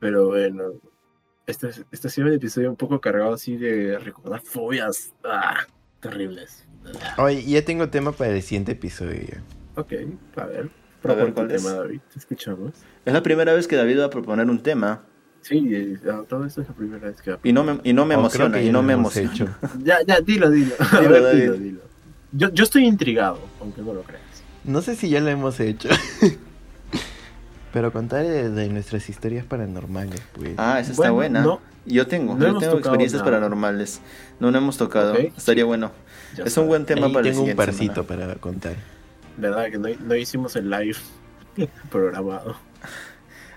Pero 0.00 0.26
bueno. 0.28 0.72
Este, 1.46 1.70
este 1.90 2.08
ha 2.08 2.10
sido 2.10 2.26
un 2.28 2.34
episodio 2.34 2.68
un 2.70 2.76
poco 2.76 3.00
cargado 3.00 3.34
así 3.34 3.56
de 3.56 3.98
recordar 3.98 4.40
fobias. 4.42 5.12
Ah, 5.24 5.66
terribles. 6.00 6.66
Oye, 7.18 7.42
ya 7.44 7.64
tengo 7.64 7.88
tema 7.88 8.12
para 8.12 8.30
el 8.32 8.42
siguiente 8.42 8.72
episodio. 8.72 9.38
ok, 9.76 9.92
a 10.36 10.44
ver. 10.46 10.64
A 10.66 11.02
Propon 11.02 11.26
tu 11.28 11.34
¿cuál 11.34 11.50
es? 11.50 11.62
tema, 11.62 11.74
David. 11.76 12.00
Te 12.12 12.18
escuchamos. 12.18 12.72
Es 13.06 13.12
la 13.14 13.22
primera 13.22 13.54
vez 13.54 13.66
que 13.66 13.76
David 13.76 14.00
va 14.00 14.04
a 14.06 14.10
proponer 14.10 14.48
un 14.50 14.62
tema 14.62 15.02
Sí, 15.42 15.66
eh, 15.72 15.96
ah, 16.12 16.22
todo 16.28 16.44
esto 16.44 16.60
es 16.60 16.68
la 16.68 16.74
primera 16.74 17.08
vez 17.08 17.22
que. 17.22 17.34
y 17.42 17.52
no 17.54 17.64
me, 17.64 17.80
y 17.82 17.94
no 17.94 18.04
me 18.04 18.14
Oh, 18.14 18.18
emociona, 18.18 18.60
y 18.60 18.70
no 18.70 18.82
me 18.82 18.92
hemos 18.92 19.16
emociona. 19.16 19.56
hecho. 19.58 19.68
Ya, 19.84 19.98
ya, 20.06 20.20
dilo, 20.20 20.50
dilo. 20.50 20.74
A 20.78 21.00
Dilo, 21.00 21.12
ver, 21.12 21.36
dilo, 21.36 21.54
dilo. 21.54 21.80
Yo, 22.32 22.50
yo 22.52 22.64
estoy 22.64 22.84
intrigado, 22.86 23.38
aunque 23.60 23.80
no 23.80 23.94
lo 23.94 24.02
creas. 24.02 24.20
No 24.64 24.82
sé 24.82 24.94
si 24.96 25.08
ya 25.08 25.20
lo 25.20 25.28
hemos 25.30 25.58
hecho. 25.60 25.88
Pero 27.72 27.92
contar 27.92 28.24
de, 28.26 28.50
de 28.50 28.68
nuestras 28.68 29.08
historias 29.08 29.44
paranormales, 29.44 30.20
pues. 30.34 30.54
Ah, 30.56 30.80
esa 30.80 30.90
está 30.92 31.10
Bueno, 31.10 31.14
buena. 31.14 31.40
no. 31.42 31.60
yo 31.86 32.06
tengo, 32.08 32.34
no 32.34 32.46
yo 32.54 32.58
tengo 32.58 32.78
experiencias 32.78 33.20
nada. 33.22 33.30
paranormales. 33.32 34.00
No, 34.40 34.50
no 34.50 34.58
hemos 34.58 34.76
tocado. 34.76 35.14
Estaría 35.16 35.64
bueno. 35.64 35.92
Ya 36.36 36.44
es 36.44 36.56
un 36.56 36.66
buen 36.66 36.84
tema 36.84 37.06
Ahí 37.06 37.12
para 37.12 37.28
el 37.28 37.32
tengo 37.34 37.44
un 37.46 37.54
parcito 37.56 38.02
semana. 38.04 38.26
para 38.26 38.34
contar. 38.40 38.74
¿Verdad? 39.36 39.70
Que 39.70 39.78
no, 39.78 39.88
no 40.04 40.14
hicimos 40.16 40.56
el 40.56 40.68
live 40.68 40.96
programado. 41.90 42.56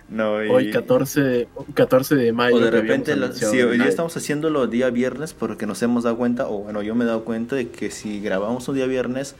No, 0.09 0.43
y- 0.43 0.49
Hoy, 0.49 0.71
14 0.71 1.21
de, 1.21 1.47
14 1.73 2.15
de 2.15 2.31
mayo. 2.33 2.55
O 2.57 2.59
de 2.59 2.69
repente, 2.71 3.15
si 3.33 3.57
el 3.57 3.67
hoy 3.67 3.77
día 3.77 3.87
estamos 3.87 4.15
haciéndolo 4.15 4.67
día 4.67 4.89
viernes 4.89 5.33
porque 5.33 5.65
nos 5.65 5.81
hemos 5.81 6.03
dado 6.03 6.17
cuenta, 6.17 6.47
o 6.47 6.59
bueno, 6.59 6.81
yo 6.83 6.93
me 6.93 7.03
he 7.03 7.07
dado 7.07 7.23
cuenta 7.25 7.55
de 7.55 7.69
que 7.69 7.89
si 7.89 8.21
grabamos 8.21 8.67
un 8.67 8.75
día 8.75 8.85
viernes, 8.85 9.35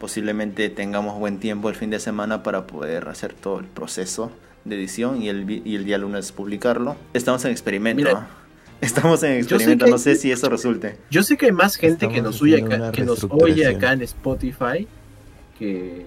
posiblemente 0.00 0.68
tengamos 0.70 1.16
buen 1.18 1.38
tiempo 1.38 1.68
el 1.68 1.76
fin 1.76 1.90
de 1.90 2.00
semana 2.00 2.42
para 2.42 2.66
poder 2.66 3.06
hacer 3.08 3.34
todo 3.34 3.60
el 3.60 3.66
proceso 3.66 4.32
de 4.64 4.74
edición 4.76 5.22
y 5.22 5.28
el, 5.28 5.44
vi- 5.44 5.62
y 5.64 5.76
el 5.76 5.84
día 5.84 5.98
lunes 5.98 6.32
publicarlo. 6.32 6.96
Estamos 7.14 7.44
en 7.44 7.52
experimento. 7.52 8.02
Mira, 8.02 8.18
¿ah? 8.18 8.36
Estamos 8.80 9.22
en 9.22 9.32
experimento, 9.32 9.86
no 9.86 9.98
sé 9.98 10.16
si 10.16 10.32
eso 10.32 10.48
resulte. 10.48 10.96
Yo 11.10 11.22
sé 11.22 11.36
que 11.36 11.46
hay 11.46 11.52
más 11.52 11.76
gente 11.76 12.08
que 12.08 12.22
nos, 12.22 12.40
oye 12.40 12.62
acá, 12.64 12.90
que 12.92 13.02
nos 13.04 13.24
oye 13.30 13.66
acá 13.66 13.92
en 13.92 14.02
Spotify 14.02 14.88
que. 15.58 16.06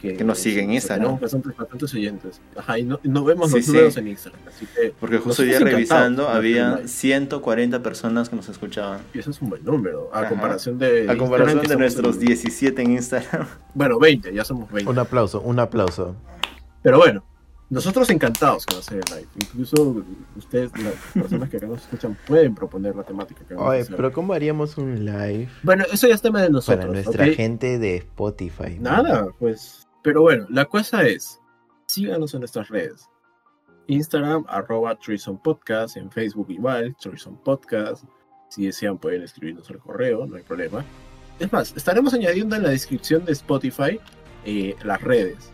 Que 0.00 0.22
nos 0.24 0.38
sigue 0.38 0.62
en 0.62 0.72
Instagram. 0.72 1.02
Tenemos 1.04 1.20
bastantes, 1.20 1.56
bastantes 1.56 1.94
oyentes. 1.94 2.40
Ajá, 2.54 2.78
y 2.78 2.84
no, 2.84 3.00
no 3.02 3.24
vemos 3.24 3.50
Sí, 3.50 3.56
los 3.56 3.64
sí. 3.64 3.72
números 3.72 3.96
en 3.96 4.08
Instagram. 4.08 4.40
Así 4.46 4.66
que. 4.66 4.94
Porque 5.00 5.18
justo 5.18 5.42
hoy 5.42 5.48
Nosotros 5.48 5.68
día 5.70 5.78
encantados 5.78 6.02
revisando 6.22 6.28
había 6.28 6.76
live. 6.76 6.88
140 6.88 7.82
personas 7.82 8.28
que 8.28 8.36
nos 8.36 8.48
escuchaban. 8.48 9.00
y 9.14 9.18
eso 9.18 9.30
es 9.30 9.40
un 9.42 9.50
buen 9.50 9.64
número. 9.64 10.10
A 10.12 10.20
Ajá. 10.20 10.28
comparación 10.28 10.78
de. 10.78 11.10
A 11.10 11.16
comparación 11.16 11.62
de 11.62 11.76
nuestros 11.76 12.16
un- 12.16 12.20
17 12.20 12.82
en 12.82 12.92
Instagram. 12.92 13.46
Bueno, 13.74 13.98
20, 13.98 14.32
ya 14.32 14.44
somos 14.44 14.70
20. 14.70 14.90
Un 14.90 14.98
aplauso, 14.98 15.40
un 15.40 15.58
aplauso. 15.58 16.14
Pero 16.82 16.98
bueno, 16.98 17.24
nosotros 17.68 18.08
encantados 18.10 18.64
con 18.64 18.78
hacer 18.78 18.98
el 18.98 19.14
live. 19.16 19.28
Incluso 19.42 20.04
ustedes, 20.36 20.70
las 20.78 20.94
personas 21.14 21.48
que 21.50 21.56
acá 21.56 21.66
nos 21.66 21.82
escuchan, 21.82 22.16
pueden 22.26 22.54
proponer 22.54 22.94
la 22.94 23.02
temática 23.02 23.40
que 23.46 23.54
vamos 23.54 23.66
a 23.66 23.70
Oye, 23.72 23.80
hacer. 23.80 23.96
pero 23.96 24.12
¿cómo 24.12 24.32
haríamos 24.34 24.78
un 24.78 25.04
live 25.04 25.48
Bueno, 25.64 25.84
eso 25.92 26.06
ya 26.06 26.14
es 26.14 26.22
tema 26.22 26.40
de 26.42 26.50
nosotros. 26.50 26.78
para 26.86 26.92
nuestra 26.92 27.26
gente 27.34 27.78
de 27.78 27.96
Spotify? 27.96 28.76
¿no? 28.78 28.90
Nada, 28.90 29.26
pues. 29.38 29.85
Pero 30.06 30.22
bueno, 30.22 30.46
la 30.50 30.66
cosa 30.66 31.02
es, 31.02 31.40
síganos 31.86 32.32
en 32.32 32.38
nuestras 32.38 32.68
redes. 32.68 33.10
Instagram, 33.88 34.44
arroba 34.46 34.96
Treason 34.96 35.36
Podcast, 35.36 35.96
en 35.96 36.12
Facebook 36.12 36.46
igual, 36.48 36.94
Treason 37.00 37.36
Podcast. 37.42 38.04
Si 38.48 38.66
desean 38.66 38.98
pueden 38.98 39.24
escribirnos 39.24 39.68
al 39.68 39.80
correo, 39.80 40.24
no 40.24 40.36
hay 40.36 40.44
problema. 40.44 40.84
Es 41.40 41.52
más, 41.52 41.76
estaremos 41.76 42.14
añadiendo 42.14 42.54
en 42.54 42.62
la 42.62 42.68
descripción 42.68 43.24
de 43.24 43.32
Spotify 43.32 43.98
eh, 44.44 44.76
las 44.84 45.02
redes, 45.02 45.50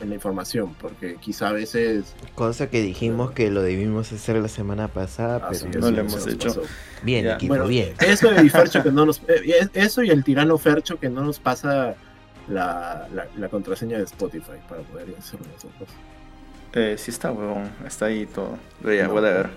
en 0.00 0.10
la 0.10 0.16
información, 0.16 0.74
porque 0.82 1.16
quizá 1.16 1.48
a 1.48 1.52
veces... 1.52 2.14
Cosa 2.34 2.68
que 2.68 2.82
dijimos 2.82 3.30
que 3.30 3.50
lo 3.50 3.62
debimos 3.62 4.12
hacer 4.12 4.36
la 4.36 4.48
semana 4.48 4.88
pasada, 4.88 5.48
así 5.48 5.64
pero 5.72 5.80
no 5.80 5.90
lo 5.92 6.00
hemos 6.02 6.26
hecho. 6.26 6.48
pasó. 6.48 6.62
bien, 7.02 7.26
equipo, 7.26 7.54
Bueno, 7.54 7.68
bien. 7.68 7.94
Eso 8.00 8.28
y 8.38 8.50
Fercho 8.50 8.82
que 8.82 8.92
no 8.92 9.06
nos... 9.06 9.22
eh, 9.28 9.66
eso 9.72 10.02
y 10.02 10.10
el 10.10 10.22
tirano 10.24 10.58
Fercho 10.58 11.00
que 11.00 11.08
no 11.08 11.24
nos 11.24 11.38
pasa 11.38 11.96
la, 12.48 13.08
la, 13.14 13.26
la 13.36 13.48
contraseña 13.48 13.98
de 13.98 14.04
Spotify 14.04 14.52
para 14.68 14.82
poder 14.82 15.14
hacerlo 15.18 15.46
nosotros. 15.52 15.88
Eh, 16.74 16.96
sí 16.98 17.10
está, 17.10 17.30
huevón. 17.32 17.70
Está 17.86 18.06
ahí 18.06 18.26
todo. 18.26 18.58
Ya, 18.84 19.06
No. 19.06 19.14
whatever. 19.14 19.48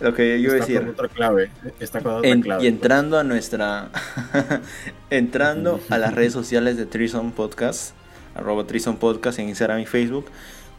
Lo 0.00 0.12
que 0.12 0.42
yo 0.42 0.48
iba 0.50 0.52
a 0.52 0.56
decir. 0.66 0.80
con 0.80 0.90
otra 0.90 1.08
clave. 1.08 1.50
Está 1.80 2.00
con 2.02 2.14
otra 2.16 2.28
En- 2.30 2.42
clave. 2.42 2.64
y 2.64 2.66
entrando 2.66 3.18
a 3.18 3.24
nuestra. 3.24 3.88
entrando 5.10 5.80
a 5.88 5.98
las 5.98 6.14
redes 6.14 6.32
sociales 6.32 6.76
de 6.76 6.86
Trison 6.86 7.32
Podcast, 7.32 7.94
arroba 8.34 8.66
Trison 8.66 8.96
Podcast 8.96 9.38
en 9.38 9.48
Instagram 9.48 9.80
y 9.80 9.86
Facebook, 9.86 10.26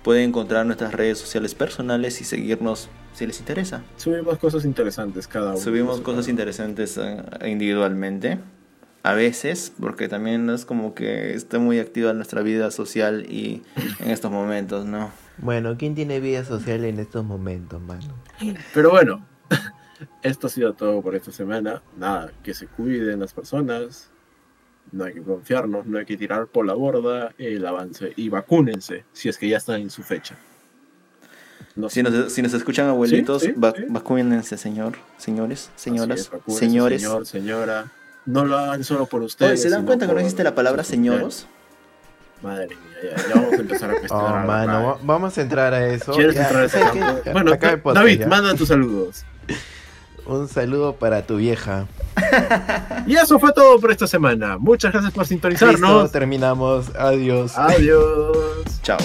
pueden 0.03 0.29
encontrar 0.29 0.65
nuestras 0.65 0.93
redes 0.93 1.17
sociales 1.17 1.55
personales 1.55 2.21
y 2.21 2.25
seguirnos 2.25 2.89
si 3.13 3.25
les 3.25 3.39
interesa. 3.39 3.81
Subimos 3.95 4.37
cosas 4.37 4.65
interesantes 4.65 5.27
cada 5.27 5.51
uno. 5.51 5.57
Subimos 5.59 6.01
cosas 6.01 6.27
interesantes 6.27 6.97
eh, 7.01 7.23
individualmente. 7.47 8.37
A 9.07 9.13
veces, 9.13 9.71
porque 9.79 10.09
también 10.09 10.49
es 10.49 10.65
como 10.65 10.93
que 10.93 11.33
está 11.33 11.59
muy 11.59 11.79
activa 11.79 12.11
nuestra 12.11 12.41
vida 12.41 12.71
social 12.71 13.25
y 13.29 13.63
en 13.99 14.11
estos 14.11 14.29
momentos, 14.29 14.85
¿no? 14.85 15.11
Bueno, 15.37 15.77
¿quién 15.77 15.95
tiene 15.95 16.19
vida 16.19 16.43
social 16.43 16.83
en 16.83 16.99
estos 16.99 17.23
momentos, 17.23 17.81
mano? 17.81 18.13
Pero 18.73 18.89
bueno, 18.89 19.25
esto 20.23 20.47
ha 20.47 20.49
sido 20.49 20.73
todo 20.73 21.01
por 21.01 21.15
esta 21.15 21.31
semana. 21.31 21.81
Nada, 21.97 22.33
que 22.43 22.53
se 22.53 22.67
cuiden 22.67 23.21
las 23.21 23.31
personas. 23.31 24.09
No 24.91 25.05
hay 25.05 25.13
que 25.13 25.21
confiarnos, 25.21 25.85
no 25.85 25.99
hay 25.99 26.05
que 26.05 26.17
tirar 26.17 26.47
por 26.47 26.65
la 26.65 26.73
borda 26.73 27.33
el 27.37 27.65
avance. 27.65 28.11
Y 28.17 28.27
vacúnense 28.27 29.05
si 29.13 29.29
es 29.29 29.37
que 29.37 29.47
ya 29.47 29.55
están 29.55 29.79
en 29.79 29.89
su 29.89 30.03
fecha. 30.03 30.35
No 31.77 31.89
Si 31.89 32.03
nos, 32.03 32.33
si 32.33 32.41
nos 32.41 32.53
escuchan 32.53 32.87
abuelitos, 32.87 33.41
Sí, 33.43 33.53
sí, 33.53 33.59
va- 33.59 33.71
sí. 33.73 33.83
vacúnense, 33.87 34.57
señor, 34.57 34.95
señores, 35.17 35.69
señoras, 35.77 36.29
es, 36.47 36.55
señores. 36.57 37.01
Señor, 37.01 37.25
señora. 37.25 37.91
No 38.27 38.45
lo 38.45 38.57
hagan 38.59 38.83
solo 38.83 39.07
por 39.07 39.23
ustedes. 39.23 39.53
Oye, 39.53 39.61
¿se 39.61 39.69
dan 39.69 39.85
cuenta 39.85 40.05
que 40.05 40.13
no 40.13 40.19
existe 40.19 40.43
la 40.43 40.53
palabra 40.53 40.83
señoros? 40.83 41.47
Madre 42.43 42.67
mía, 42.67 42.77
ya, 43.17 43.27
ya 43.29 43.33
vamos 43.35 43.53
a 43.53 43.55
empezar 43.55 43.89
a 43.89 43.93
Oh, 43.95 43.97
cuestionar. 43.99 44.45
mano, 44.45 44.85
va- 44.85 44.97
vamos 45.01 45.35
a 45.37 45.41
entrar 45.41 45.73
a 45.73 45.87
eso. 45.87 46.11
¿Quieres 46.11 46.35
Ya, 46.35 46.43
entrar 46.43 46.61
a 46.61 46.65
ese 46.65 47.31
Bueno, 47.31 47.51
podcast, 47.57 47.83
David, 47.95 48.19
ya. 48.19 48.27
manda 48.27 48.53
tus 48.53 48.67
saludos. 48.67 49.25
Un 50.27 50.47
saludo 50.49 50.93
para 50.93 51.21
tu 51.25 51.37
vieja. 51.37 51.87
Y 53.07 53.15
eso 53.15 53.39
fue 53.39 53.53
todo 53.53 53.79
por 53.79 53.91
esta 53.91 54.05
semana. 54.07 54.57
Muchas 54.57 54.91
gracias 54.91 55.13
por 55.13 55.21
Listo, 55.23 55.33
sintonizarnos. 55.33 56.11
terminamos. 56.11 56.91
Adiós. 56.99 57.57
Adiós. 57.57 58.37
Chao. 58.83 58.97